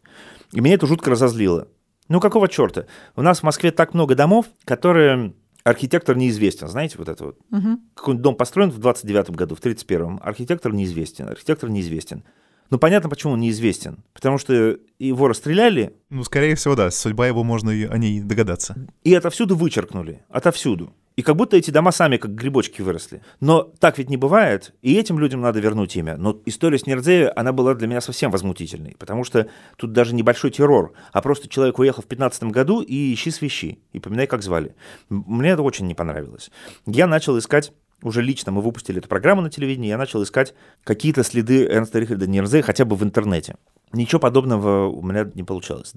И 0.53 0.61
меня 0.61 0.75
это 0.75 0.87
жутко 0.87 1.11
разозлило. 1.11 1.69
Ну 2.09 2.21
какого 2.21 2.49
черта? 2.49 2.87
У 3.17 3.23
нас 3.23 3.41
в 3.41 3.43
Москве 3.43 3.71
так 3.71 3.93
много 3.93 4.15
домов, 4.15 4.47
которые 4.65 5.35
архитектор 5.69 6.17
неизвестен. 6.17 6.69
Знаете, 6.69 6.97
вот 6.99 7.09
это 7.09 7.25
вот. 7.25 7.39
Угу. 7.51 7.81
Какой-нибудь 7.95 8.23
дом 8.23 8.35
построен 8.35 8.71
в 8.71 8.79
29 8.79 9.31
году, 9.31 9.55
в 9.55 9.61
31-м. 9.61 10.21
Архитектор 10.23 10.73
неизвестен. 10.73 11.29
Архитектор 11.29 11.69
неизвестен. 11.69 12.25
Но 12.71 12.79
понятно, 12.79 13.09
почему 13.09 13.33
он 13.33 13.41
неизвестен. 13.41 14.05
Потому 14.13 14.39
что 14.39 14.79
его 14.99 15.29
расстреляли. 15.29 15.95
Ну, 16.11 16.23
скорее 16.25 16.55
всего, 16.55 16.75
да. 16.75 16.91
Судьба 16.91 17.27
его 17.27 17.45
можно 17.45 17.71
и 17.71 17.85
о 17.85 17.97
ней 17.97 18.21
догадаться. 18.21 18.77
И 19.05 19.15
отовсюду 19.15 19.57
вычеркнули. 19.57 20.23
Отовсюду. 20.29 20.93
И 21.19 21.23
как 21.23 21.35
будто 21.35 21.57
эти 21.57 21.73
дома 21.73 21.91
сами 21.91 22.17
как 22.17 22.33
грибочки 22.33 22.81
выросли. 22.81 23.23
Но 23.41 23.73
так 23.81 23.99
ведь 23.99 24.09
не 24.09 24.17
бывает, 24.17 24.73
и 24.83 24.95
этим 24.95 25.19
людям 25.19 25.41
надо 25.41 25.59
вернуть 25.59 25.97
имя. 25.97 26.17
Но 26.17 26.41
история 26.47 26.79
с 26.79 26.87
Нердзея, 26.87 27.33
она 27.35 27.53
была 27.53 27.75
для 27.75 27.89
меня 27.89 28.01
совсем 28.01 28.31
возмутительной, 28.31 28.95
потому 28.97 29.25
что 29.25 29.49
тут 29.77 29.93
даже 29.93 30.15
небольшой 30.15 30.53
террор, 30.53 30.93
а 31.13 31.21
просто 31.21 31.49
человек 31.49 31.81
уехал 31.81 32.05
в 32.05 32.07
15 32.07 32.45
году 32.45 32.83
и 32.83 33.13
ищи 33.13 33.33
свищи, 33.33 33.81
и 33.93 33.99
поминай, 33.99 34.29
как 34.29 34.45
звали. 34.45 34.77
Мне 35.09 35.51
это 35.51 35.63
очень 35.63 35.89
не 35.89 35.95
понравилось. 35.97 36.53
Я 36.87 37.09
начал 37.09 37.37
искать 37.37 37.73
уже 38.01 38.23
лично 38.23 38.53
мы 38.53 38.63
выпустили 38.63 39.01
эту 39.01 39.09
программу 39.09 39.43
на 39.43 39.51
телевидении, 39.51 39.89
я 39.89 39.99
начал 39.99 40.23
искать 40.23 40.55
какие-то 40.85 41.25
следы 41.25 41.67
Эрнста 41.67 41.99
Рихарда 41.99 42.29
Нерзе 42.29 42.63
хотя 42.63 42.85
бы 42.85 42.95
в 42.95 43.03
интернете. 43.03 43.57
Ничего 43.93 44.21
подобного 44.21 44.87
у 44.87 45.03
меня 45.03 45.29
не 45.35 45.43
получалось 45.43 45.95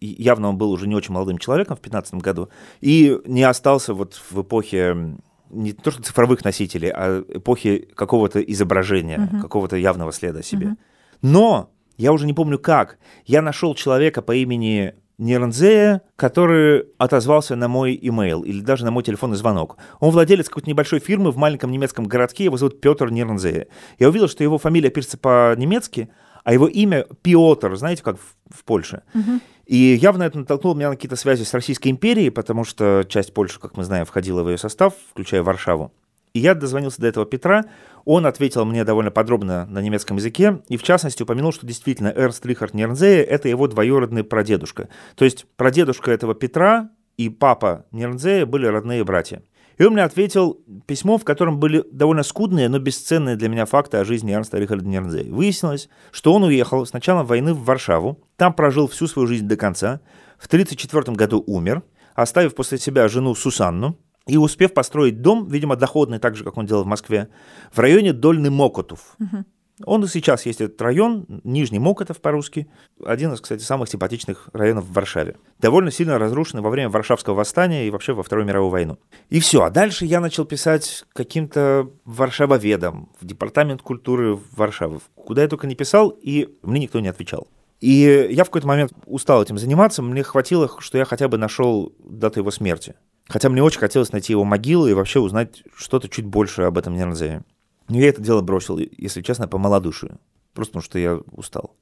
явно 0.00 0.48
он 0.50 0.58
был 0.58 0.70
уже 0.70 0.86
не 0.86 0.94
очень 0.94 1.12
молодым 1.12 1.38
человеком 1.38 1.76
в 1.76 1.80
2015 1.80 2.14
году, 2.14 2.48
и 2.80 3.18
не 3.26 3.42
остался 3.42 3.94
вот 3.94 4.20
в 4.30 4.42
эпохе 4.42 5.16
не 5.50 5.72
то 5.72 5.90
что 5.90 6.02
цифровых 6.02 6.44
носителей, 6.44 6.90
а 6.90 7.24
эпохи 7.28 7.88
какого-то 7.94 8.40
изображения, 8.40 9.18
uh-huh. 9.18 9.40
какого-то 9.42 9.76
явного 9.76 10.12
следа 10.12 10.40
о 10.40 10.42
себе. 10.42 10.66
Uh-huh. 10.66 10.76
Но 11.22 11.70
я 11.96 12.12
уже 12.12 12.26
не 12.26 12.32
помню 12.32 12.58
как. 12.58 12.98
Я 13.24 13.42
нашел 13.42 13.74
человека 13.74 14.22
по 14.22 14.34
имени 14.34 14.94
Нернзея, 15.18 16.02
который 16.16 16.84
отозвался 16.98 17.56
на 17.56 17.68
мой 17.68 17.98
имейл 18.00 18.42
или 18.42 18.60
даже 18.60 18.84
на 18.84 18.90
мой 18.90 19.02
телефонный 19.02 19.36
звонок. 19.36 19.78
Он 19.98 20.10
владелец 20.10 20.48
какой-то 20.48 20.68
небольшой 20.68 21.00
фирмы 21.00 21.30
в 21.30 21.36
маленьком 21.36 21.70
немецком 21.70 22.06
городке, 22.06 22.44
его 22.44 22.56
зовут 22.58 22.80
Петр 22.80 23.10
Нернзея. 23.10 23.68
Я 23.98 24.08
увидел, 24.08 24.28
что 24.28 24.44
его 24.44 24.58
фамилия 24.58 24.90
пишется 24.90 25.16
по-немецки, 25.16 26.10
а 26.44 26.52
его 26.52 26.68
имя 26.68 27.06
Пиотр, 27.22 27.76
знаете, 27.76 28.02
как 28.02 28.18
в, 28.18 28.54
в 28.54 28.64
Польше. 28.64 29.02
Uh-huh. 29.14 29.40
И 29.66 29.98
явно 30.00 30.22
это 30.22 30.38
натолкнуло 30.38 30.74
меня 30.74 30.90
на 30.90 30.94
какие-то 30.94 31.16
связи 31.16 31.42
с 31.42 31.52
Российской 31.52 31.88
империей, 31.88 32.30
потому 32.30 32.64
что 32.64 33.04
часть 33.08 33.34
Польши, 33.34 33.58
как 33.58 33.76
мы 33.76 33.82
знаем, 33.84 34.06
входила 34.06 34.42
в 34.42 34.48
ее 34.48 34.58
состав, 34.58 34.94
включая 35.10 35.42
Варшаву. 35.42 35.92
И 36.34 36.38
я 36.38 36.54
дозвонился 36.54 37.00
до 37.00 37.08
этого 37.08 37.26
Петра, 37.26 37.64
он 38.04 38.26
ответил 38.26 38.64
мне 38.64 38.84
довольно 38.84 39.10
подробно 39.10 39.66
на 39.66 39.80
немецком 39.80 40.18
языке, 40.18 40.60
и 40.68 40.76
в 40.76 40.82
частности 40.82 41.22
упомянул, 41.22 41.52
что 41.52 41.66
действительно 41.66 42.12
Эрнст 42.14 42.44
Рихард 42.46 42.74
Нернзея– 42.74 43.24
это 43.24 43.48
его 43.48 43.66
двоюродный 43.66 44.22
прадедушка. 44.22 44.88
То 45.16 45.24
есть 45.24 45.46
прадедушка 45.56 46.12
этого 46.12 46.34
Петра 46.34 46.90
и 47.16 47.30
папа 47.30 47.86
Нернзея 47.90 48.46
были 48.46 48.66
родные 48.66 49.02
братья. 49.02 49.42
И 49.78 49.84
он 49.84 49.92
мне 49.92 50.02
ответил 50.02 50.60
письмо, 50.86 51.18
в 51.18 51.24
котором 51.24 51.60
были 51.60 51.84
довольно 51.90 52.22
скудные, 52.22 52.68
но 52.68 52.78
бесценные 52.78 53.36
для 53.36 53.48
меня 53.48 53.66
факты 53.66 53.98
о 53.98 54.04
жизни 54.04 54.32
Эрнста 54.32 54.58
Рихарда 54.58 54.86
Нернзея. 54.86 55.30
Выяснилось, 55.32 55.88
что 56.12 56.32
он 56.32 56.44
уехал 56.44 56.86
с 56.86 56.92
начала 56.92 57.24
войны 57.24 57.52
в 57.52 57.64
Варшаву, 57.64 58.22
там 58.36 58.54
прожил 58.54 58.88
всю 58.88 59.06
свою 59.06 59.28
жизнь 59.28 59.46
до 59.46 59.56
конца, 59.56 60.00
в 60.38 60.46
1934 60.46 61.16
году 61.16 61.42
умер, 61.46 61.82
оставив 62.14 62.54
после 62.54 62.78
себя 62.78 63.08
жену 63.08 63.34
Сусанну, 63.34 63.98
и 64.26 64.36
успев 64.36 64.74
построить 64.74 65.22
дом, 65.22 65.46
видимо, 65.46 65.76
доходный, 65.76 66.18
так 66.18 66.34
же, 66.34 66.42
как 66.42 66.56
он 66.56 66.66
делал 66.66 66.82
в 66.82 66.86
Москве, 66.86 67.28
в 67.72 67.78
районе 67.78 68.12
Дольный 68.12 68.50
Мокотов. 68.50 69.16
Угу. 69.20 69.44
Он 69.84 70.02
и 70.04 70.08
сейчас 70.08 70.46
есть 70.46 70.60
этот 70.60 70.80
район, 70.80 71.26
Нижний 71.44 71.78
Мокотов 71.78 72.20
по-русски, 72.22 72.66
один 73.04 73.34
из, 73.34 73.40
кстати, 73.40 73.62
самых 73.62 73.90
симпатичных 73.90 74.48
районов 74.54 74.84
в 74.84 74.92
Варшаве. 74.92 75.36
Довольно 75.58 75.90
сильно 75.90 76.18
разрушенный 76.18 76.62
во 76.62 76.70
время 76.70 76.88
Варшавского 76.88 77.34
восстания 77.34 77.86
и 77.86 77.90
вообще 77.90 78.14
во 78.14 78.22
Вторую 78.22 78.46
мировую 78.46 78.70
войну. 78.70 78.98
И 79.28 79.38
все, 79.38 79.62
а 79.62 79.70
дальше 79.70 80.06
я 80.06 80.20
начал 80.20 80.46
писать 80.46 81.04
каким-то 81.12 81.90
варшавоведом 82.04 83.10
в 83.20 83.26
Департамент 83.26 83.82
культуры 83.82 84.38
Варшавы. 84.52 85.00
Куда 85.14 85.42
я 85.42 85.48
только 85.48 85.66
не 85.66 85.74
писал, 85.74 86.08
и 86.08 86.56
мне 86.62 86.80
никто 86.80 87.00
не 87.00 87.08
отвечал. 87.08 87.48
И 87.80 88.28
я 88.30 88.44
в 88.44 88.46
какой-то 88.46 88.66
момент 88.66 88.92
устал 89.04 89.42
этим 89.42 89.58
заниматься, 89.58 90.00
мне 90.00 90.22
хватило, 90.22 90.70
что 90.78 90.96
я 90.96 91.04
хотя 91.04 91.28
бы 91.28 91.36
нашел 91.36 91.92
дату 91.98 92.40
его 92.40 92.50
смерти. 92.50 92.94
Хотя 93.28 93.50
мне 93.50 93.62
очень 93.62 93.80
хотелось 93.80 94.12
найти 94.12 94.32
его 94.32 94.44
могилу 94.44 94.86
и 94.86 94.94
вообще 94.94 95.20
узнать 95.20 95.62
что-то 95.76 96.08
чуть 96.08 96.24
больше 96.24 96.62
об 96.62 96.78
этом 96.78 96.94
Нирнзее. 96.94 97.44
Но 97.88 97.98
я 97.98 98.08
это 98.08 98.20
дело 98.20 98.42
бросил, 98.42 98.78
если 98.78 99.22
честно, 99.22 99.48
по 99.48 99.58
малодушию. 99.58 100.18
Просто 100.54 100.72
потому 100.72 100.82
что 100.82 100.98
я 100.98 101.16
устал. 101.32 101.76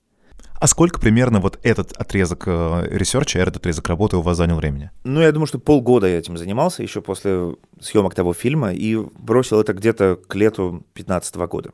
А 0.60 0.66
сколько 0.66 1.00
примерно 1.00 1.40
вот 1.40 1.58
этот 1.62 1.92
отрезок 1.92 2.44
э, 2.46 2.88
ресерча, 2.90 3.38
этот 3.38 3.56
отрезок 3.56 3.88
работы 3.88 4.16
у 4.16 4.22
вас 4.22 4.36
занял 4.36 4.56
времени? 4.56 4.90
Ну, 5.04 5.20
я 5.20 5.32
думаю, 5.32 5.46
что 5.46 5.58
полгода 5.58 6.06
я 6.06 6.18
этим 6.18 6.36
занимался 6.36 6.82
еще 6.82 7.02
после 7.02 7.56
съемок 7.80 8.14
того 8.14 8.32
фильма 8.32 8.72
и 8.72 8.96
бросил 8.96 9.60
это 9.60 9.72
где-то 9.72 10.18
к 10.26 10.34
лету 10.34 10.84
2015 10.94 11.36
года. 11.36 11.72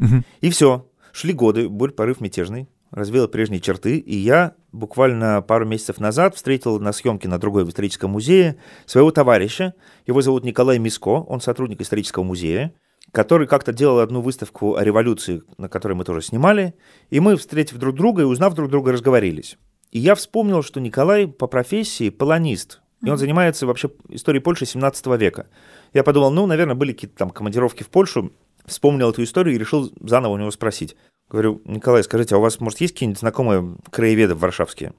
Угу. 0.00 0.22
И 0.40 0.50
все. 0.50 0.88
Шли 1.12 1.32
годы, 1.32 1.68
боль, 1.68 1.92
порыв 1.92 2.20
мятежный, 2.20 2.68
развеял 2.90 3.28
прежние 3.28 3.60
черты, 3.60 3.98
и 3.98 4.16
я 4.16 4.54
буквально 4.72 5.42
пару 5.42 5.64
месяцев 5.64 6.00
назад 6.00 6.34
встретил 6.34 6.80
на 6.80 6.92
съемке 6.92 7.28
на 7.28 7.38
другой 7.38 7.64
в 7.64 7.68
историческом 7.68 8.10
музее 8.10 8.56
своего 8.86 9.12
товарища. 9.12 9.74
Его 10.06 10.22
зовут 10.22 10.44
Николай 10.44 10.78
Миско, 10.78 11.20
он 11.20 11.40
сотрудник 11.40 11.80
исторического 11.80 12.24
музея 12.24 12.74
который 13.14 13.46
как-то 13.46 13.72
делал 13.72 14.00
одну 14.00 14.20
выставку 14.20 14.74
о 14.74 14.82
революции, 14.82 15.44
на 15.56 15.68
которой 15.68 15.92
мы 15.92 16.04
тоже 16.04 16.20
снимали, 16.20 16.74
и 17.10 17.20
мы, 17.20 17.36
встретив 17.36 17.78
друг 17.78 17.94
друга 17.94 18.22
и 18.22 18.24
узнав 18.24 18.54
друг 18.54 18.68
друга, 18.68 18.90
разговорились. 18.90 19.56
И 19.92 20.00
я 20.00 20.16
вспомнил, 20.16 20.64
что 20.64 20.80
Николай 20.80 21.28
по 21.28 21.46
профессии 21.46 22.10
полонист, 22.10 22.82
и 23.04 23.08
он 23.08 23.16
занимается 23.16 23.68
вообще 23.68 23.90
историей 24.08 24.42
Польши 24.42 24.66
17 24.66 25.06
века. 25.16 25.46
Я 25.92 26.02
подумал, 26.02 26.32
ну, 26.32 26.46
наверное, 26.46 26.74
были 26.74 26.92
какие-то 26.92 27.16
там 27.16 27.30
командировки 27.30 27.84
в 27.84 27.88
Польшу, 27.88 28.32
вспомнил 28.66 29.10
эту 29.10 29.22
историю 29.22 29.54
и 29.54 29.58
решил 29.58 29.92
заново 30.00 30.32
у 30.32 30.36
него 30.36 30.50
спросить. 30.50 30.96
Говорю, 31.30 31.62
Николай, 31.66 32.02
скажите, 32.02 32.34
а 32.34 32.38
у 32.38 32.40
вас, 32.40 32.58
может, 32.58 32.80
есть 32.80 32.94
какие-нибудь 32.94 33.20
знакомые 33.20 33.76
краеведы 33.92 34.34
варшавские? 34.34 34.92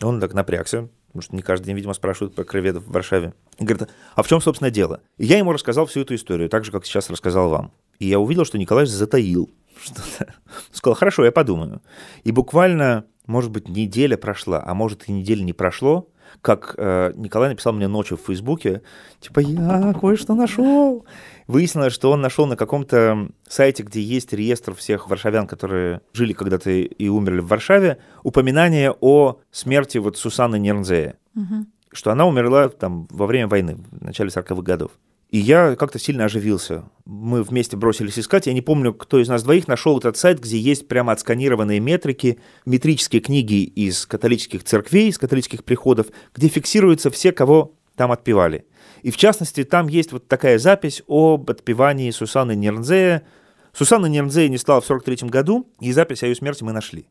Он 0.00 0.20
так 0.20 0.34
напрягся, 0.34 0.88
потому 1.16 1.28
что 1.28 1.36
не 1.36 1.42
каждый 1.42 1.66
день, 1.66 1.76
видимо, 1.76 1.94
спрашивают 1.94 2.34
про 2.34 2.44
краеведов 2.44 2.84
в 2.84 2.92
Варшаве. 2.92 3.32
И 3.58 3.64
говорит, 3.64 3.88
а 4.14 4.22
в 4.22 4.28
чем, 4.28 4.40
собственно, 4.40 4.70
дело? 4.70 5.00
И 5.16 5.24
я 5.24 5.38
ему 5.38 5.52
рассказал 5.52 5.86
всю 5.86 6.00
эту 6.00 6.14
историю, 6.14 6.48
так 6.48 6.64
же, 6.64 6.72
как 6.72 6.84
сейчас 6.84 7.10
рассказал 7.10 7.48
вам. 7.48 7.72
И 7.98 8.06
я 8.06 8.20
увидел, 8.20 8.44
что 8.44 8.58
Николай 8.58 8.86
затаил 8.86 9.50
что-то. 9.82 10.34
Сказал, 10.72 10.94
хорошо, 10.94 11.24
я 11.24 11.32
подумаю. 11.32 11.82
И 12.24 12.32
буквально, 12.32 13.06
может 13.26 13.50
быть, 13.50 13.68
неделя 13.68 14.16
прошла, 14.16 14.62
а 14.64 14.74
может 14.74 15.08
и 15.08 15.12
неделя 15.12 15.42
не 15.42 15.52
прошло, 15.52 16.08
как 16.42 16.74
э, 16.76 17.12
Николай 17.16 17.50
написал 17.50 17.72
мне 17.72 17.88
ночью 17.88 18.16
в 18.16 18.26
Фейсбуке, 18.26 18.82
типа, 19.20 19.40
я 19.40 19.94
кое-что 20.00 20.34
нашел. 20.34 21.04
Выяснилось, 21.46 21.92
что 21.92 22.10
он 22.10 22.20
нашел 22.20 22.46
на 22.46 22.56
каком-то 22.56 23.28
сайте, 23.48 23.82
где 23.82 24.00
есть 24.00 24.32
реестр 24.32 24.74
всех 24.74 25.08
варшавян, 25.08 25.46
которые 25.46 26.00
жили 26.12 26.32
когда-то 26.32 26.70
и 26.70 27.08
умерли 27.08 27.40
в 27.40 27.46
Варшаве, 27.46 27.98
упоминание 28.22 28.94
о 29.00 29.38
смерти 29.50 29.98
вот 29.98 30.16
Сусанны 30.18 30.58
Нернзея. 30.58 31.16
Угу. 31.34 31.66
Что 31.92 32.10
она 32.10 32.26
умерла 32.26 32.68
там 32.68 33.06
во 33.10 33.26
время 33.26 33.48
войны, 33.48 33.76
в 33.92 34.02
начале 34.02 34.30
40-х 34.30 34.62
годов. 34.62 34.90
И 35.30 35.38
я 35.38 35.74
как-то 35.74 35.98
сильно 35.98 36.26
оживился. 36.26 36.84
Мы 37.04 37.42
вместе 37.42 37.76
бросились 37.76 38.18
искать. 38.18 38.46
Я 38.46 38.52
не 38.52 38.62
помню, 38.62 38.94
кто 38.94 39.18
из 39.18 39.28
нас 39.28 39.42
двоих 39.42 39.66
нашел 39.66 39.98
этот 39.98 40.16
сайт, 40.16 40.40
где 40.40 40.56
есть 40.56 40.86
прямо 40.86 41.12
отсканированные 41.12 41.80
метрики, 41.80 42.38
метрические 42.64 43.20
книги 43.20 43.64
из 43.64 44.06
католических 44.06 44.62
церквей, 44.62 45.08
из 45.08 45.18
католических 45.18 45.64
приходов, 45.64 46.06
где 46.34 46.48
фиксируются 46.48 47.10
все, 47.10 47.32
кого 47.32 47.74
там 47.96 48.12
отпевали. 48.12 48.66
И 49.02 49.10
в 49.10 49.16
частности, 49.16 49.64
там 49.64 49.88
есть 49.88 50.12
вот 50.12 50.28
такая 50.28 50.58
запись 50.58 51.02
об 51.08 51.50
отпевании 51.50 52.10
Сусаны 52.12 52.54
Нернзея. 52.54 53.24
Сусанна 53.72 54.06
Нернзея 54.06 54.48
не 54.48 54.58
стала 54.58 54.80
в 54.80 54.86
43 54.86 55.28
году, 55.28 55.68
и 55.80 55.92
запись 55.92 56.22
о 56.22 56.26
ее 56.26 56.34
смерти 56.34 56.62
мы 56.62 56.72
нашли. 56.72 57.08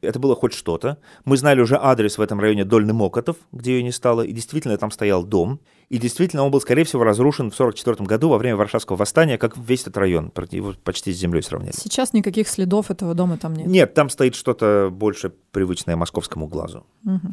Это 0.00 0.18
было 0.18 0.34
хоть 0.34 0.52
что-то. 0.52 0.98
Мы 1.24 1.36
знали 1.36 1.60
уже 1.60 1.78
адрес 1.80 2.18
в 2.18 2.20
этом 2.20 2.40
районе 2.40 2.64
Дольный 2.64 2.94
Мокотов, 2.94 3.36
где 3.52 3.76
ее 3.76 3.82
не 3.82 3.92
стало, 3.92 4.22
и 4.22 4.32
действительно 4.32 4.76
там 4.76 4.90
стоял 4.90 5.24
дом. 5.24 5.60
И 5.88 5.98
действительно 5.98 6.42
он 6.42 6.50
был, 6.50 6.60
скорее 6.60 6.84
всего, 6.84 7.04
разрушен 7.04 7.50
в 7.50 7.54
1944 7.54 8.06
году 8.06 8.28
во 8.28 8.38
время 8.38 8.56
Варшавского 8.56 8.96
восстания, 8.96 9.38
как 9.38 9.56
весь 9.56 9.82
этот 9.82 9.96
район, 9.98 10.32
его 10.50 10.74
почти 10.82 11.12
с 11.12 11.16
землей 11.16 11.42
сравняли. 11.42 11.72
Сейчас 11.72 12.12
никаких 12.12 12.48
следов 12.48 12.90
этого 12.90 13.14
дома 13.14 13.38
там 13.38 13.54
нет? 13.54 13.66
Нет, 13.66 13.94
там 13.94 14.10
стоит 14.10 14.34
что-то 14.34 14.88
больше 14.90 15.32
привычное 15.52 15.96
московскому 15.96 16.48
глазу. 16.48 16.86
Угу. 17.04 17.32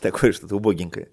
Такое 0.00 0.32
что-то 0.32 0.56
убогенькое. 0.56 1.08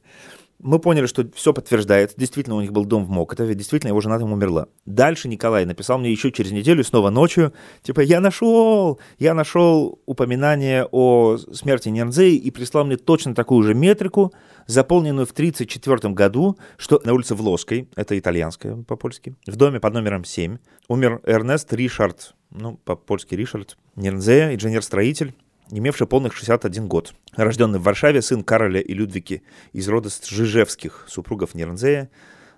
Мы 0.59 0.79
поняли, 0.79 1.05
что 1.05 1.29
все 1.35 1.53
подтверждается. 1.53 2.17
Действительно, 2.17 2.55
у 2.55 2.61
них 2.61 2.71
был 2.71 2.85
дом 2.85 3.05
в 3.05 3.09
Мокотове, 3.09 3.53
действительно, 3.53 3.89
его 3.89 4.01
жена 4.01 4.17
там 4.17 4.33
умерла. 4.33 4.67
Дальше 4.85 5.27
Николай 5.27 5.65
написал 5.65 5.99
мне 5.99 6.11
еще 6.11 6.31
через 6.31 6.51
неделю, 6.51 6.83
снова 6.83 7.11
ночью, 7.11 7.53
типа, 7.83 8.01
я 8.01 8.19
нашел, 8.19 8.99
я 9.19 9.35
нашел 9.35 9.99
упоминание 10.07 10.87
о 10.91 11.37
смерти 11.37 11.89
Нернзеи 11.89 12.35
и 12.35 12.49
прислал 12.49 12.85
мне 12.85 12.97
точно 12.97 13.35
такую 13.35 13.63
же 13.63 13.75
метрику, 13.75 14.33
заполненную 14.65 15.27
в 15.27 15.31
1934 15.31 16.13
году, 16.13 16.57
что 16.77 16.99
на 17.03 17.13
улице 17.13 17.35
Влоской, 17.35 17.87
это 17.95 18.17
итальянская 18.17 18.75
по-польски, 18.77 19.35
в 19.45 19.55
доме 19.55 19.79
под 19.79 19.93
номером 19.93 20.25
7, 20.25 20.57
умер 20.87 21.21
Эрнест 21.23 21.71
Ришард, 21.71 22.33
ну, 22.49 22.77
по-польски 22.83 23.35
Ришард, 23.35 23.77
Нернзея, 23.95 24.55
инженер-строитель, 24.55 25.35
имевший 25.71 26.07
полных 26.07 26.35
61 26.35 26.87
год. 26.87 27.13
Рожденный 27.35 27.79
в 27.79 27.83
Варшаве, 27.83 28.21
сын 28.21 28.43
Кароля 28.43 28.79
и 28.79 28.93
Людвики 28.93 29.43
из 29.73 29.87
рода 29.87 30.09
Жижевских, 30.09 31.05
супругов 31.07 31.55
Нернзея, 31.55 32.09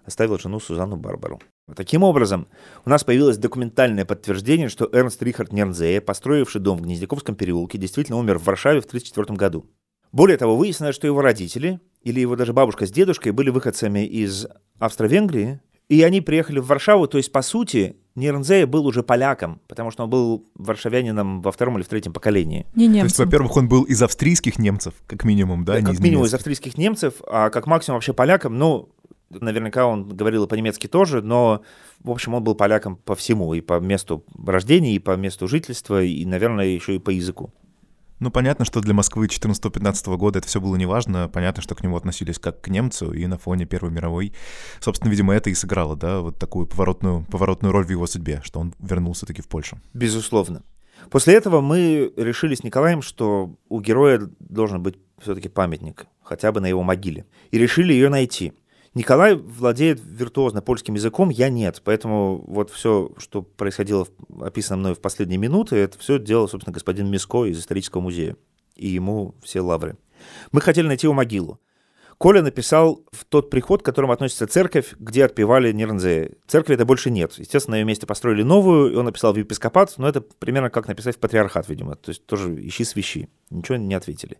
оставил 0.06 0.40
жену 0.40 0.60
Сузанну 0.60 0.96
Барбару. 0.96 1.40
Таким 1.76 2.04
образом, 2.04 2.48
у 2.86 2.90
нас 2.90 3.04
появилось 3.04 3.38
документальное 3.38 4.06
подтверждение, 4.06 4.70
что 4.70 4.90
Эрнст 4.92 5.22
Рихард 5.22 5.54
Нернзее, 5.54 6.02
построивший 6.02 6.62
дом 6.62 6.78
в 6.78 6.82
Гнездяковском 6.82 7.36
переулке, 7.36 7.78
действительно 7.78 8.18
умер 8.18 8.40
в 8.40 8.46
Варшаве 8.46 8.82
в 8.82 8.86
1934 8.86 9.38
году. 9.38 9.66
Более 10.12 10.38
того, 10.38 10.58
выяснилось, 10.58 10.96
что 10.96 11.06
его 11.06 11.22
родители, 11.22 11.80
или 12.02 12.20
его 12.20 12.36
даже 12.36 12.54
бабушка 12.54 12.88
с 12.88 12.92
дедушкой, 12.92 13.32
были 13.32 13.52
выходцами 13.52 14.06
из 14.06 14.48
Австро-Венгрии, 14.80 15.62
и 15.90 16.04
они 16.04 16.22
приехали 16.22 16.60
в 16.60 16.68
Варшаву, 16.68 17.08
то 17.08 17.18
есть, 17.18 17.32
по 17.32 17.42
сути, 17.42 17.96
Нернзея 18.16 18.68
был 18.68 18.86
уже 18.86 19.02
поляком, 19.02 19.60
потому 19.68 19.90
что 19.92 20.04
он 20.04 20.10
был 20.10 20.46
варшавянином 20.56 21.42
во 21.42 21.52
втором 21.52 21.78
или 21.78 21.84
в 21.84 21.88
третьем 21.88 22.14
поколении. 22.14 22.68
Не 22.76 22.86
немцем. 22.86 23.02
То 23.02 23.06
есть, 23.06 23.20
во-первых, 23.20 23.58
он 23.58 23.68
был 23.68 23.84
из 23.84 24.02
австрийских 24.04 24.60
немцев, 24.60 24.94
как 25.08 25.24
минимум, 25.24 25.66
да? 25.66 25.74
Да, 25.74 25.80
не 25.80 25.86
как 25.88 25.96
из 25.96 26.00
минимум 26.00 26.26
из 26.26 26.34
австрийских 26.34 26.78
немцев, 26.78 27.16
а 27.28 27.50
как 27.50 27.66
максимум 27.66 27.98
вообще 27.98 28.14
поляком. 28.14 28.58
Ну, 28.58 28.90
наверняка 29.30 29.86
он 29.86 30.08
говорил 30.08 30.46
и 30.46 30.48
по-немецки 30.48 30.88
тоже, 30.88 31.22
но, 31.22 31.62
в 32.04 32.12
общем, 32.12 32.36
он 32.36 32.44
был 32.44 32.56
поляком 32.56 32.98
по 32.98 33.16
всему, 33.16 33.54
и 33.54 33.62
по 33.62 33.80
месту 33.80 34.24
рождения, 34.46 34.96
и 34.96 35.00
по 35.00 35.16
месту 35.16 35.48
жительства, 35.48 36.04
и, 36.04 36.26
наверное, 36.26 36.66
еще 36.66 36.96
и 36.96 37.00
по 37.00 37.10
языку. 37.10 37.52
Ну, 38.20 38.32
понятно, 38.32 38.66
что 38.66 38.82
для 38.82 38.94
Москвы 38.94 39.28
14-15 39.28 40.18
года 40.18 40.40
это 40.40 40.48
все 40.48 40.60
было 40.60 40.76
неважно. 40.76 41.30
Понятно, 41.30 41.62
что 41.62 41.76
к 41.76 41.84
нему 41.84 41.96
относились 41.96 42.38
как 42.38 42.62
к 42.62 42.68
немцу, 42.68 43.14
и 43.14 43.26
на 43.28 43.38
фоне 43.38 43.66
Первой 43.66 43.92
мировой. 43.92 44.34
Собственно, 44.82 45.10
видимо, 45.10 45.34
это 45.34 45.50
и 45.50 45.54
сыграло, 45.54 45.96
да, 45.96 46.20
вот 46.20 46.38
такую 46.38 46.68
поворотную, 46.68 47.26
поворотную 47.26 47.72
роль 47.72 47.86
в 47.86 47.90
его 47.90 48.08
судьбе, 48.08 48.42
что 48.44 48.60
он 48.60 48.74
вернулся 48.80 49.26
таки 49.26 49.42
в 49.42 49.48
Польшу. 49.48 49.80
Безусловно. 49.94 50.64
После 51.10 51.34
этого 51.36 51.62
мы 51.62 52.12
решили 52.18 52.56
с 52.56 52.64
Николаем, 52.64 53.02
что 53.02 53.56
у 53.70 53.80
героя 53.80 54.22
должен 54.40 54.84
быть 54.84 54.96
все-таки 55.22 55.48
памятник, 55.48 56.08
хотя 56.22 56.52
бы 56.52 56.60
на 56.60 56.68
его 56.68 56.84
могиле. 56.84 57.26
И 57.52 57.58
решили 57.58 57.94
ее 57.94 58.10
найти. 58.10 58.54
Николай 58.94 59.36
владеет 59.36 60.02
виртуозно 60.04 60.62
польским 60.62 60.96
языком, 60.96 61.30
я 61.30 61.50
нет. 61.50 61.82
Поэтому 61.84 62.44
вот 62.48 62.72
все, 62.72 63.12
что 63.18 63.42
происходило, 63.42 64.08
описано 64.42 64.78
мной 64.78 64.96
в 64.96 65.02
последние 65.02 65.38
минуты, 65.38 65.76
это 65.76 65.98
все 66.00 66.18
делал, 66.18 66.48
собственно, 66.48 66.74
господин 66.74 67.10
Миско 67.10 67.46
из 67.46 67.60
исторического 67.60 68.02
музея. 68.02 68.36
И 68.76 68.88
ему 68.88 69.36
все 69.44 69.62
лавры. 69.62 69.98
Мы 70.52 70.62
хотели 70.62 70.88
найти 70.88 71.06
его 71.06 71.14
могилу. 71.14 71.60
Коля 72.20 72.42
написал 72.42 73.06
в 73.14 73.24
тот 73.24 73.50
приход, 73.50 73.82
к 73.82 73.86
которому 73.86 74.12
относится 74.12 74.46
церковь, 74.46 74.94
где 75.00 75.24
отпевали 75.24 75.72
Нернзея. 75.72 76.32
Церкви 76.48 76.76
это 76.76 76.84
больше 76.84 77.12
нет. 77.12 77.34
Естественно, 77.38 77.76
на 77.76 77.80
ее 77.80 77.86
месте 77.86 78.06
построили 78.06 78.44
новую, 78.44 78.92
и 78.92 78.96
он 78.96 79.06
написал 79.06 79.32
в 79.32 79.38
епископат, 79.38 79.94
но 79.96 80.10
это 80.10 80.20
примерно 80.20 80.70
как 80.70 80.90
написать 80.90 81.16
в 81.16 81.20
патриархат, 81.20 81.70
видимо. 81.70 81.96
То 81.96 82.10
есть 82.10 82.26
тоже 82.26 82.54
ищи 82.56 82.84
свищи. 82.84 83.30
Ничего 83.50 83.78
не 83.78 83.94
ответили. 83.94 84.38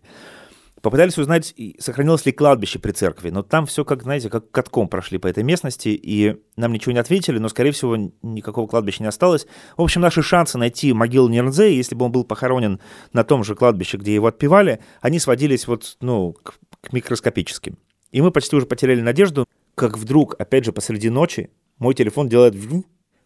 Попытались 0.82 1.18
узнать, 1.18 1.54
сохранилось 1.78 2.24
ли 2.24 2.32
кладбище 2.32 2.78
при 2.78 2.92
церкви, 2.92 3.28
но 3.28 3.42
там 3.42 3.66
все, 3.66 3.84
как, 3.84 4.02
знаете, 4.02 4.30
как 4.30 4.50
катком 4.50 4.88
прошли 4.88 5.18
по 5.18 5.26
этой 5.26 5.42
местности, 5.42 5.90
и 5.90 6.36
нам 6.56 6.72
ничего 6.72 6.92
не 6.92 6.98
ответили, 6.98 7.38
но, 7.38 7.48
скорее 7.48 7.72
всего, 7.72 7.96
никакого 8.22 8.66
кладбища 8.66 9.02
не 9.02 9.08
осталось. 9.08 9.46
В 9.76 9.82
общем, 9.82 10.00
наши 10.00 10.22
шансы 10.22 10.56
найти 10.56 10.92
могилу 10.94 11.28
Нернзея, 11.28 11.70
если 11.70 11.94
бы 11.94 12.06
он 12.06 12.12
был 12.12 12.24
похоронен 12.24 12.80
на 13.12 13.24
том 13.24 13.44
же 13.44 13.54
кладбище, 13.54 13.98
где 13.98 14.14
его 14.14 14.28
отпевали, 14.28 14.80
они 15.02 15.18
сводились 15.18 15.66
вот, 15.66 15.98
ну, 16.00 16.32
к, 16.32 16.54
к 16.80 16.92
микроскопическим. 16.92 17.76
И 18.10 18.22
мы 18.22 18.30
почти 18.30 18.56
уже 18.56 18.66
потеряли 18.66 19.02
надежду, 19.02 19.46
как 19.74 19.98
вдруг, 19.98 20.34
опять 20.38 20.64
же, 20.64 20.72
посреди 20.72 21.10
ночи, 21.10 21.50
мой 21.78 21.94
телефон 21.94 22.28
делает 22.28 22.54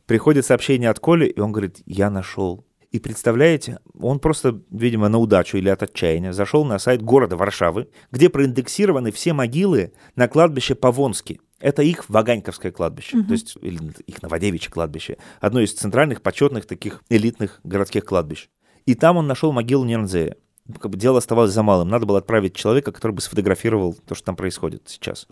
приходит 0.06 0.44
сообщение 0.44 0.90
от 0.90 0.98
Коли, 0.98 1.26
и 1.26 1.40
он 1.40 1.52
говорит, 1.52 1.82
я 1.86 2.10
нашел. 2.10 2.64
И 2.94 3.00
представляете, 3.00 3.80
он 3.98 4.20
просто, 4.20 4.60
видимо, 4.70 5.08
на 5.08 5.18
удачу 5.18 5.56
или 5.56 5.68
от 5.68 5.82
отчаяния 5.82 6.32
зашел 6.32 6.64
на 6.64 6.78
сайт 6.78 7.02
города 7.02 7.36
Варшавы, 7.36 7.88
где 8.12 8.28
проиндексированы 8.28 9.10
все 9.10 9.32
могилы 9.32 9.92
на 10.14 10.28
кладбище 10.28 10.76
Павонски. 10.76 11.40
Это 11.58 11.82
их 11.82 12.08
Ваганьковское 12.08 12.70
кладбище, 12.70 13.24
то 13.24 13.32
есть 13.32 13.56
или 13.60 13.80
их 14.06 14.22
Новодевичье 14.22 14.70
кладбище, 14.70 15.16
одно 15.40 15.58
из 15.58 15.72
центральных 15.72 16.22
почетных 16.22 16.66
таких 16.66 17.02
элитных 17.08 17.58
городских 17.64 18.04
кладбищ. 18.04 18.48
И 18.86 18.94
там 18.94 19.16
он 19.16 19.26
нашел 19.26 19.50
могилу 19.50 19.84
Нернзея. 19.84 20.36
Как 20.78 20.92
бы 20.92 20.96
дело 20.96 21.18
оставалось 21.18 21.50
за 21.50 21.64
малым. 21.64 21.88
Надо 21.88 22.06
было 22.06 22.18
отправить 22.18 22.54
человека, 22.54 22.92
который 22.92 23.10
бы 23.10 23.20
сфотографировал 23.20 23.96
то, 24.06 24.14
что 24.14 24.26
там 24.26 24.36
происходит 24.36 24.84
сейчас. 24.86 25.26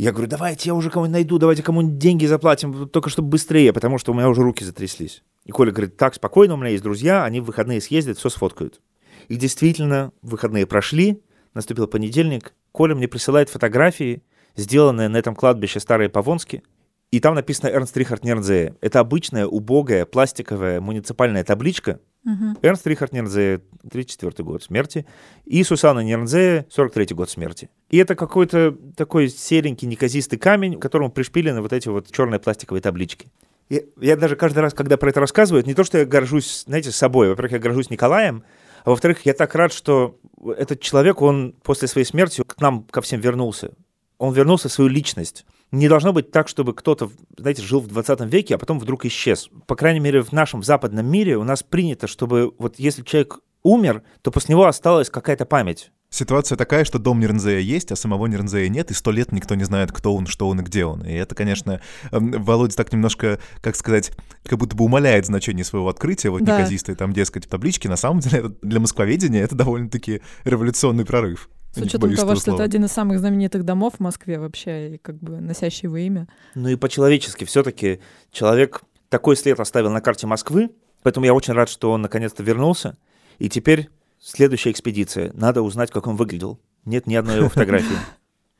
Я 0.00 0.12
говорю, 0.12 0.28
давайте 0.28 0.70
я 0.70 0.74
уже 0.74 0.88
кого-нибудь 0.88 1.12
найду, 1.12 1.36
давайте 1.36 1.62
кому-нибудь 1.62 1.98
деньги 1.98 2.24
заплатим, 2.24 2.88
только 2.88 3.10
чтобы 3.10 3.28
быстрее, 3.28 3.70
потому 3.74 3.98
что 3.98 4.12
у 4.12 4.14
меня 4.14 4.30
уже 4.30 4.40
руки 4.40 4.64
затряслись. 4.64 5.22
И 5.44 5.52
Коля 5.52 5.72
говорит, 5.72 5.98
так, 5.98 6.14
спокойно, 6.14 6.54
у 6.54 6.56
меня 6.56 6.70
есть 6.70 6.82
друзья, 6.82 7.22
они 7.22 7.40
в 7.40 7.44
выходные 7.44 7.82
съездят, 7.82 8.16
все 8.16 8.30
сфоткают. 8.30 8.80
И 9.28 9.36
действительно, 9.36 10.12
выходные 10.22 10.64
прошли, 10.64 11.22
наступил 11.52 11.86
понедельник, 11.86 12.54
Коля 12.72 12.94
мне 12.94 13.08
присылает 13.08 13.50
фотографии, 13.50 14.22
сделанные 14.56 15.08
на 15.08 15.18
этом 15.18 15.34
кладбище 15.34 15.80
Старые 15.80 16.08
Павонски, 16.08 16.62
и 17.10 17.20
там 17.20 17.34
написано 17.34 17.68
Эрнст 17.68 17.94
Рихард 17.94 18.24
Нернзее. 18.24 18.76
Это 18.80 19.00
обычная, 19.00 19.44
убогая, 19.44 20.06
пластиковая 20.06 20.80
муниципальная 20.80 21.44
табличка. 21.44 22.00
Мгм. 22.24 22.58
Эрнст 22.60 22.86
Рихард 22.86 23.12
Нернзее, 23.12 23.62
34 23.90 24.44
год 24.44 24.62
смерти, 24.62 25.06
и 25.44 25.62
Сусанна 25.64 26.00
Нернзее, 26.00 26.66
43 26.70 27.14
год 27.14 27.30
смерти. 27.30 27.70
И 27.88 27.96
это 27.96 28.14
какой-то 28.14 28.76
такой 28.96 29.28
серенький, 29.28 29.88
неказистый 29.88 30.38
камень, 30.38 30.78
к 30.78 30.82
которому 30.82 31.10
пришпилены 31.10 31.62
вот 31.62 31.72
эти 31.72 31.88
вот 31.88 32.10
черные 32.12 32.38
пластиковые 32.38 32.82
таблички. 32.82 33.28
И 33.70 33.86
я 34.00 34.16
даже 34.16 34.36
каждый 34.36 34.58
раз, 34.58 34.74
когда 34.74 34.96
про 34.96 35.10
это 35.10 35.20
рассказываю, 35.20 35.64
не 35.64 35.74
то, 35.74 35.84
что 35.84 35.98
я 35.98 36.04
горжусь, 36.04 36.64
знаете, 36.66 36.90
собой. 36.90 37.28
Во-первых, 37.28 37.52
я 37.52 37.58
горжусь 37.58 37.88
Николаем, 37.88 38.42
а 38.84 38.90
во-вторых, 38.90 39.24
я 39.24 39.32
так 39.32 39.54
рад, 39.54 39.72
что 39.72 40.18
этот 40.44 40.80
человек, 40.80 41.22
он 41.22 41.54
после 41.62 41.86
своей 41.88 42.06
смерти 42.06 42.42
к 42.46 42.60
нам, 42.60 42.82
ко 42.84 43.00
всем 43.00 43.20
вернулся. 43.20 43.72
Он 44.18 44.34
вернулся 44.34 44.68
в 44.68 44.72
свою 44.72 44.90
личность. 44.90 45.46
Не 45.72 45.88
должно 45.88 46.12
быть 46.12 46.30
так, 46.32 46.48
чтобы 46.48 46.74
кто-то, 46.74 47.10
знаете, 47.36 47.62
жил 47.62 47.80
в 47.80 47.86
20 47.86 48.20
веке, 48.22 48.56
а 48.56 48.58
потом 48.58 48.78
вдруг 48.80 49.04
исчез. 49.04 49.48
По 49.66 49.76
крайней 49.76 50.00
мере, 50.00 50.22
в 50.22 50.32
нашем 50.32 50.62
западном 50.62 51.06
мире 51.06 51.36
у 51.36 51.44
нас 51.44 51.62
принято, 51.62 52.06
чтобы 52.08 52.52
вот 52.58 52.78
если 52.78 53.02
человек 53.02 53.38
умер, 53.62 54.02
то 54.22 54.30
после 54.30 54.54
него 54.54 54.66
осталась 54.66 55.10
какая-то 55.10 55.44
память. 55.44 55.92
Ситуация 56.12 56.56
такая, 56.56 56.84
что 56.84 56.98
дом 56.98 57.20
Нернзея 57.20 57.60
есть, 57.60 57.92
а 57.92 57.96
самого 57.96 58.26
Нернзея 58.26 58.68
нет, 58.68 58.90
и 58.90 58.94
сто 58.94 59.12
лет 59.12 59.30
никто 59.30 59.54
не 59.54 59.62
знает, 59.62 59.92
кто 59.92 60.12
он, 60.12 60.26
что 60.26 60.48
он 60.48 60.58
и 60.58 60.64
где 60.64 60.84
он. 60.84 61.02
И 61.02 61.12
это, 61.12 61.36
конечно, 61.36 61.80
эм, 62.10 62.32
Володя 62.42 62.74
так 62.74 62.92
немножко, 62.92 63.38
как 63.60 63.76
сказать, 63.76 64.10
как 64.42 64.58
будто 64.58 64.74
бы 64.74 64.84
умаляет 64.84 65.26
значение 65.26 65.64
своего 65.64 65.88
открытия, 65.88 66.30
вот 66.30 66.42
Да. 66.42 66.58
неказистые 66.58 66.96
там, 66.96 67.12
дескать, 67.12 67.48
таблички. 67.48 67.86
На 67.86 67.96
самом 67.96 68.18
деле, 68.18 68.38
это 68.40 68.48
для 68.60 68.80
москвоведения 68.80 69.44
это 69.44 69.54
довольно-таки 69.54 70.20
революционный 70.42 71.04
прорыв. 71.04 71.48
С 71.72 71.78
учетом 71.78 72.14
того, 72.14 72.34
что 72.34 72.42
это 72.42 72.50
слова. 72.50 72.64
один 72.64 72.84
из 72.84 72.92
самых 72.92 73.20
знаменитых 73.20 73.64
домов 73.64 73.94
в 73.98 74.00
Москве 74.00 74.38
вообще, 74.38 74.94
и 74.94 74.98
как 74.98 75.18
бы 75.18 75.40
носящий 75.40 75.86
его 75.86 75.96
имя. 75.98 76.26
Ну 76.54 76.68
и 76.68 76.76
по-человечески 76.76 77.44
все-таки 77.44 78.00
человек 78.32 78.82
такой 79.08 79.36
след 79.36 79.60
оставил 79.60 79.90
на 79.90 80.00
карте 80.00 80.26
Москвы, 80.26 80.70
поэтому 81.02 81.26
я 81.26 81.34
очень 81.34 81.54
рад, 81.54 81.68
что 81.68 81.92
он 81.92 82.02
наконец-то 82.02 82.42
вернулся. 82.42 82.96
И 83.38 83.48
теперь 83.48 83.88
следующая 84.18 84.70
экспедиция. 84.70 85.30
Надо 85.34 85.62
узнать, 85.62 85.90
как 85.90 86.06
он 86.06 86.16
выглядел. 86.16 86.60
Нет 86.84 87.06
ни 87.06 87.14
одной 87.14 87.36
его 87.36 87.48
фотографии. 87.50 87.96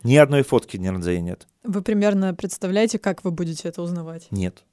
Ни 0.03 0.17
одной 0.17 0.43
фотки 0.43 0.77
Нернзея 0.77 1.21
нет. 1.21 1.47
Вы 1.63 1.83
примерно 1.83 2.35
представляете, 2.35 2.99
как 2.99 3.25
вы 3.25 3.33
будете 3.33 3.69
это 3.69 3.83
узнавать? 3.83 4.29
Нет. 4.31 4.65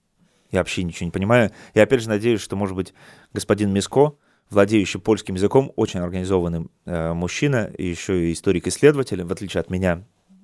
Я 0.51 0.59
вообще 0.59 0.83
ничего 0.83 1.05
не 1.05 1.11
понимаю. 1.11 1.51
Я 1.73 1.83
опять 1.83 2.01
же 2.01 2.07
надеюсь, 2.09 2.39
что, 2.39 2.55
может 2.55 2.75
быть, 2.75 2.93
господин 3.33 3.73
Миско, 3.73 4.13
владеющий 4.49 4.99
польским 4.99 5.35
языком, 5.35 5.71
очень 5.75 5.99
организованный 5.99 6.67
э, 6.85 7.13
мужчина, 7.13 7.71
еще 7.77 8.29
и 8.29 8.33
историк-исследователь, 8.33 9.23
в 9.23 9.31
отличие 9.31 9.61
от 9.61 9.69
меня, 9.69 10.03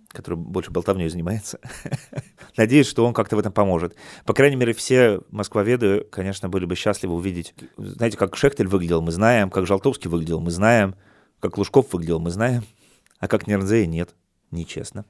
который 0.09 0.35
больше 0.35 0.71
болтовней 0.71 1.09
занимается. 1.09 1.59
Надеюсь, 2.57 2.87
что 2.87 3.05
он 3.05 3.13
как-то 3.13 3.35
в 3.35 3.39
этом 3.39 3.51
поможет. 3.51 3.95
По 4.25 4.33
крайней 4.33 4.55
мере, 4.55 4.73
все 4.73 5.21
москвоведы, 5.31 6.05
конечно, 6.11 6.49
были 6.49 6.65
бы 6.65 6.75
счастливы 6.75 7.15
увидеть. 7.15 7.53
Знаете, 7.77 8.17
как 8.17 8.35
Шехтель 8.35 8.67
выглядел, 8.67 9.01
мы 9.01 9.11
знаем, 9.11 9.49
как 9.49 9.65
Жалтовский 9.65 10.09
выглядел, 10.09 10.39
мы 10.39 10.51
знаем, 10.51 10.95
как 11.39 11.57
Лужков 11.57 11.91
выглядел, 11.93 12.19
мы 12.19 12.29
знаем, 12.29 12.63
а 13.19 13.27
как 13.27 13.47
Нернзея 13.47 13.85
нет. 13.85 14.15
Нечестно. 14.51 15.05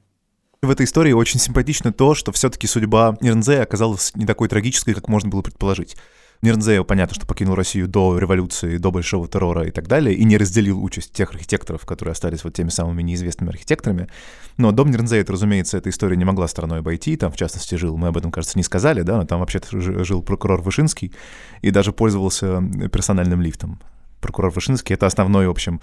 В 0.62 0.70
этой 0.70 0.86
истории 0.86 1.12
очень 1.12 1.38
симпатично 1.38 1.92
то, 1.92 2.14
что 2.14 2.32
все-таки 2.32 2.66
судьба 2.66 3.18
Нернзея 3.20 3.62
оказалась 3.62 4.14
не 4.14 4.24
такой 4.24 4.48
трагической, 4.48 4.94
как 4.94 5.08
можно 5.08 5.28
было 5.28 5.42
предположить. 5.42 5.96
Нернзея, 6.42 6.82
понятно, 6.82 7.14
что 7.14 7.26
покинул 7.26 7.54
Россию 7.54 7.88
до 7.88 8.18
революции, 8.18 8.76
до 8.76 8.90
большого 8.90 9.26
террора 9.28 9.66
и 9.66 9.70
так 9.70 9.88
далее, 9.88 10.14
и 10.14 10.24
не 10.24 10.36
разделил 10.36 10.82
участь 10.82 11.12
тех 11.12 11.30
архитекторов, 11.30 11.86
которые 11.86 12.12
остались 12.12 12.44
вот 12.44 12.52
теми 12.52 12.68
самыми 12.68 13.02
неизвестными 13.02 13.50
архитекторами. 13.50 14.08
Но 14.58 14.70
дом 14.70 14.90
Нернзея, 14.90 15.22
это, 15.22 15.32
разумеется, 15.32 15.78
эта 15.78 15.88
история 15.88 16.16
не 16.16 16.24
могла 16.24 16.46
стороной 16.46 16.80
обойти. 16.80 17.16
Там, 17.16 17.32
в 17.32 17.36
частности, 17.36 17.76
жил, 17.76 17.96
мы 17.96 18.08
об 18.08 18.16
этом, 18.18 18.30
кажется, 18.30 18.58
не 18.58 18.62
сказали, 18.62 19.02
да, 19.02 19.16
но 19.16 19.24
там 19.24 19.40
вообще-то 19.40 19.80
жи- 19.80 20.04
жил 20.04 20.22
прокурор 20.22 20.60
Вышинский 20.60 21.12
и 21.62 21.70
даже 21.70 21.92
пользовался 21.92 22.62
персональным 22.92 23.40
лифтом. 23.40 23.80
Прокурор 24.20 24.50
Вышинский— 24.50 24.94
это 24.96 25.06
основной, 25.06 25.46
в 25.46 25.50
общем, 25.50 25.80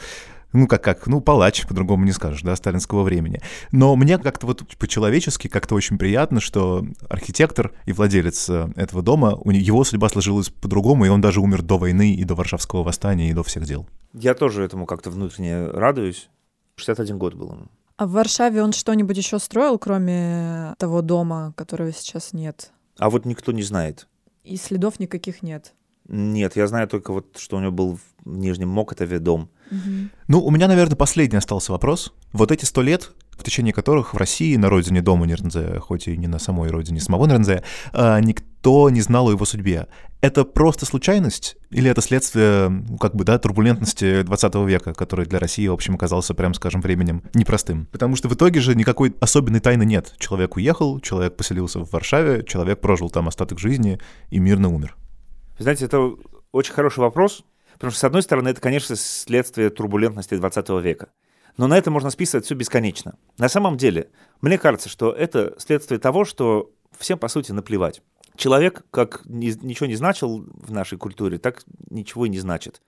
ну 0.54 0.68
как 0.68 0.84
как, 0.84 1.08
ну 1.08 1.22
палач, 1.22 1.66
по-другому 1.66 2.06
не 2.06 2.12
скажешь, 2.12 2.42
да, 2.42 2.56
сталинского 2.56 3.04
времени. 3.04 3.42
Но 3.72 3.96
мне 3.96 4.18
как-то 4.18 4.48
вот 4.48 4.64
по-человечески 4.78 5.48
как-то 5.48 5.76
очень 5.76 5.98
приятно, 5.98 6.40
что 6.40 6.86
архитектор 7.10 7.74
и 7.86 7.94
владелец 7.94 8.50
э, 8.50 8.70
этого 8.76 9.02
дома, 9.02 9.36
у 9.36 9.52
него 9.52 9.64
его 9.64 9.84
судьба 9.84 10.10
сложилась 10.10 10.50
по-другому, 10.50 11.06
и 11.06 11.10
он 11.10 11.22
даже 11.22 11.40
умер 11.40 11.62
до 11.62 11.78
войны 11.78 12.14
и 12.14 12.24
до 12.24 12.36
Варшавского 12.36 12.84
восстания 12.84 13.30
и 13.30 13.34
до 13.34 13.44
всех 13.44 13.66
дел. 13.66 13.88
Я 14.14 14.34
тоже 14.34 14.64
этому 14.64 14.86
как-то 14.86 15.10
внутренне 15.10 15.68
радуюсь. 15.68 16.30
61 16.76 17.18
год 17.18 17.36
был 17.36 17.52
ему. 17.52 17.66
А 17.98 18.08
в 18.08 18.12
Варшаве 18.12 18.64
он 18.64 18.74
что-нибудь 18.74 19.18
еще 19.18 19.38
строил, 19.40 19.78
кроме 19.78 20.74
того 20.80 21.02
дома, 21.02 21.54
которого 21.56 21.92
сейчас 21.92 22.34
нет? 22.34 22.72
А 22.98 23.10
вот 23.10 23.26
никто 23.26 23.52
не 23.52 23.64
знает. 23.64 24.08
И 24.44 24.58
следов 24.58 25.00
никаких 25.00 25.44
нет. 25.44 25.74
Нет, 26.14 26.58
я 26.58 26.68
знаю 26.68 26.90
только 26.90 27.14
вот, 27.14 27.38
что 27.38 27.56
у 27.56 27.62
него 27.62 27.72
был 27.72 27.98
в 28.26 28.28
Нижнем 28.38 28.68
Мокотове 28.68 29.20
дом. 29.20 29.50
Ну, 30.28 30.44
у 30.44 30.52
меня, 30.52 30.68
наверное, 30.68 30.98
последний 30.98 31.38
остался 31.38 31.72
вопрос. 31.72 32.14
Вот 32.34 32.52
эти 32.52 32.66
сто 32.66 32.82
лет, 32.82 33.14
в 33.32 33.44
течение 33.44 33.72
которых 33.72 34.14
в 34.14 34.18
России, 34.18 34.58
на 34.58 34.70
родине 34.70 35.02
дома 35.02 35.26
Нернзе, 35.26 35.80
хоть 35.80 36.10
и 36.10 36.18
не 36.18 36.28
на 36.28 36.38
самой 36.38 36.70
родине 36.70 37.00
самого 37.00 37.26
Нернзе, 37.28 37.64
а, 37.94 38.20
никто 38.20 38.90
не 38.90 39.00
знал 39.00 39.30
о 39.30 39.32
его 39.32 39.46
судьбе. 39.46 39.88
Это 40.20 40.44
просто 40.44 40.86
случайность 40.86 41.56
или 41.70 41.90
это 41.90 42.02
следствие, 42.02 42.84
как 43.00 43.16
бы, 43.16 43.24
да, 43.24 43.40
турбулентности 43.40 44.24
20 44.24 44.56
века, 44.68 44.94
который 44.94 45.26
для 45.26 45.40
России, 45.40 45.68
в 45.68 45.74
общем, 45.74 45.96
оказался, 45.96 46.34
прям 46.34 46.54
скажем, 46.54 46.82
временем 46.82 47.24
непростым? 47.34 47.88
Потому 47.90 48.18
что 48.18 48.28
в 48.28 48.34
итоге 48.34 48.60
же 48.60 48.76
никакой 48.76 49.16
особенной 49.22 49.62
тайны 49.62 49.86
нет. 49.86 50.14
Человек 50.20 50.58
уехал, 50.58 51.00
человек 51.00 51.38
поселился 51.38 51.80
в 51.80 51.90
Варшаве, 51.90 52.44
человек 52.44 52.82
прожил 52.82 53.10
там 53.10 53.30
остаток 53.30 53.60
жизни 53.60 54.00
и 54.30 54.40
мирно 54.40 54.68
умер. 54.68 54.98
Знаете, 55.58 55.86
это 55.86 56.16
очень 56.52 56.74
хороший 56.74 57.00
вопрос, 57.00 57.44
потому 57.74 57.92
что, 57.92 58.00
с 58.00 58.04
одной 58.04 58.22
стороны, 58.22 58.50
это, 58.50 58.62
конечно, 58.62 58.96
следствие 58.96 59.70
турбулентности 59.70 60.36
20 60.36 60.70
века. 60.82 61.10
Но 61.58 61.68
на 61.68 61.78
это 61.78 61.92
можно 61.92 62.10
списывать 62.10 62.46
все 62.46 62.56
бесконечно. 62.56 63.16
На 63.38 63.50
самом 63.50 63.78
деле, 63.78 64.10
мне 64.42 64.58
кажется, 64.58 64.90
что 64.90 65.12
это 65.12 65.54
следствие 65.58 66.00
того, 66.00 66.26
что 66.26 66.72
всем, 66.98 67.20
по 67.20 67.28
сути, 67.28 67.52
наплевать. 67.52 68.02
Человек, 68.36 68.84
как 68.92 69.22
ни- 69.26 69.66
ничего 69.66 69.88
не 69.88 69.96
значил 69.96 70.46
в 70.54 70.72
нашей 70.72 70.98
культуре, 70.98 71.38
так 71.38 71.64
ничего 71.90 72.26
и 72.26 72.30
не 72.30 72.40
значит. 72.40 72.82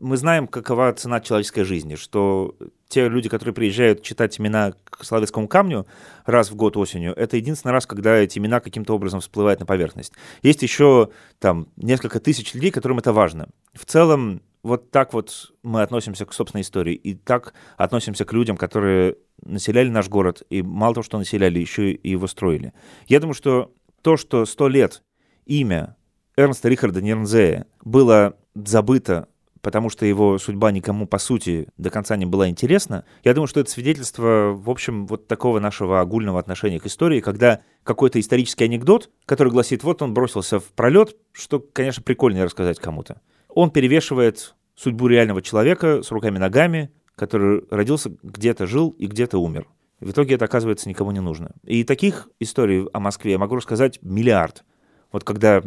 Мы 0.00 0.16
знаем, 0.16 0.48
какова 0.48 0.90
цена 0.94 1.20
человеческой 1.20 1.64
жизни, 1.64 1.94
что 1.94 2.56
те 2.88 3.06
люди, 3.06 3.28
которые 3.28 3.52
приезжают 3.52 4.02
читать 4.02 4.40
имена 4.40 4.72
к 4.86 5.04
Славянскому 5.04 5.46
камню 5.46 5.86
раз 6.24 6.50
в 6.50 6.56
год 6.56 6.78
осенью, 6.78 7.12
это 7.14 7.36
единственный 7.36 7.72
раз, 7.72 7.84
когда 7.84 8.16
эти 8.16 8.38
имена 8.38 8.60
каким-то 8.60 8.94
образом 8.94 9.20
всплывают 9.20 9.60
на 9.60 9.66
поверхность. 9.66 10.14
Есть 10.42 10.62
еще 10.62 11.10
там 11.38 11.68
несколько 11.76 12.18
тысяч 12.18 12.54
людей, 12.54 12.70
которым 12.70 12.98
это 12.98 13.12
важно. 13.12 13.50
В 13.74 13.84
целом, 13.84 14.40
вот 14.62 14.90
так 14.90 15.12
вот 15.12 15.52
мы 15.62 15.82
относимся 15.82 16.24
к 16.24 16.32
собственной 16.32 16.62
истории, 16.62 16.94
и 16.94 17.12
так 17.14 17.52
относимся 17.76 18.24
к 18.24 18.32
людям, 18.32 18.56
которые 18.56 19.16
населяли 19.42 19.90
наш 19.90 20.08
город, 20.08 20.42
и 20.48 20.62
мало 20.62 20.94
того, 20.94 21.04
что 21.04 21.18
населяли, 21.18 21.58
еще 21.58 21.92
и 21.92 22.08
его 22.08 22.26
строили. 22.26 22.72
Я 23.06 23.20
думаю, 23.20 23.34
что 23.34 23.70
то, 24.00 24.16
что 24.16 24.46
сто 24.46 24.66
лет 24.66 25.02
имя 25.44 25.96
Эрнста 26.38 26.70
Рихарда 26.70 27.02
Нернзея 27.02 27.66
было 27.84 28.38
забыто, 28.54 29.28
потому 29.62 29.90
что 29.90 30.06
его 30.06 30.38
судьба 30.38 30.72
никому, 30.72 31.06
по 31.06 31.18
сути, 31.18 31.68
до 31.76 31.90
конца 31.90 32.16
не 32.16 32.26
была 32.26 32.48
интересна, 32.48 33.04
я 33.24 33.34
думаю, 33.34 33.48
что 33.48 33.60
это 33.60 33.70
свидетельство, 33.70 34.52
в 34.54 34.70
общем, 34.70 35.06
вот 35.06 35.26
такого 35.26 35.60
нашего 35.60 36.00
огульного 36.00 36.38
отношения 36.38 36.80
к 36.80 36.86
истории, 36.86 37.20
когда 37.20 37.60
какой-то 37.84 38.20
исторический 38.20 38.64
анекдот, 38.64 39.10
который 39.26 39.52
гласит, 39.52 39.84
вот 39.84 40.02
он 40.02 40.14
бросился 40.14 40.60
в 40.60 40.64
пролет, 40.72 41.16
что, 41.32 41.60
конечно, 41.60 42.02
прикольнее 42.02 42.44
рассказать 42.44 42.78
кому-то. 42.78 43.20
Он 43.48 43.70
перевешивает 43.70 44.54
судьбу 44.76 45.06
реального 45.08 45.42
человека 45.42 46.02
с 46.02 46.10
руками-ногами, 46.10 46.90
который 47.14 47.64
родился 47.70 48.12
где-то, 48.22 48.66
жил 48.66 48.90
и 48.90 49.06
где-то 49.06 49.38
умер. 49.38 49.66
В 50.00 50.10
итоге 50.12 50.36
это, 50.36 50.46
оказывается, 50.46 50.88
никому 50.88 51.10
не 51.10 51.20
нужно. 51.20 51.50
И 51.64 51.84
таких 51.84 52.28
историй 52.40 52.86
о 52.92 53.00
Москве 53.00 53.32
я 53.32 53.38
могу 53.38 53.56
рассказать 53.56 53.98
миллиард. 54.00 54.64
Вот 55.12 55.24
когда 55.24 55.62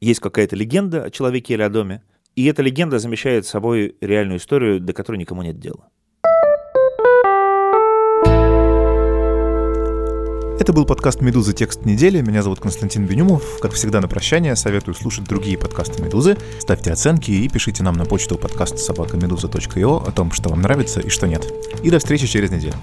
есть 0.00 0.20
какая-то 0.20 0.56
легенда 0.56 1.04
о 1.04 1.10
человеке 1.10 1.54
или 1.54 1.62
о 1.62 1.70
доме, 1.70 2.02
и 2.38 2.44
эта 2.44 2.62
легенда 2.62 3.00
замещает 3.00 3.46
собой 3.46 3.96
реальную 4.00 4.38
историю, 4.38 4.78
до 4.78 4.92
которой 4.92 5.16
никому 5.16 5.42
нет 5.42 5.58
дела. 5.58 5.88
Это 10.60 10.72
был 10.72 10.86
подкаст 10.86 11.20
«Медузы. 11.20 11.52
Текст 11.52 11.84
недели». 11.84 12.20
Меня 12.20 12.44
зовут 12.44 12.60
Константин 12.60 13.06
Бенюмов. 13.06 13.58
Как 13.60 13.72
всегда, 13.72 14.00
на 14.00 14.06
прощание 14.06 14.54
советую 14.54 14.94
слушать 14.94 15.24
другие 15.24 15.58
подкасты 15.58 16.00
«Медузы». 16.00 16.36
Ставьте 16.60 16.92
оценки 16.92 17.32
и 17.32 17.48
пишите 17.48 17.82
нам 17.82 17.96
на 17.96 18.04
почту 18.04 18.38
подкаст 18.38 18.78
собакамедуза.io 18.78 20.06
о 20.06 20.12
том, 20.12 20.30
что 20.30 20.50
вам 20.50 20.62
нравится 20.62 21.00
и 21.00 21.08
что 21.08 21.26
нет. 21.26 21.44
И 21.82 21.90
до 21.90 21.98
встречи 21.98 22.28
через 22.28 22.52
неделю. 22.52 22.76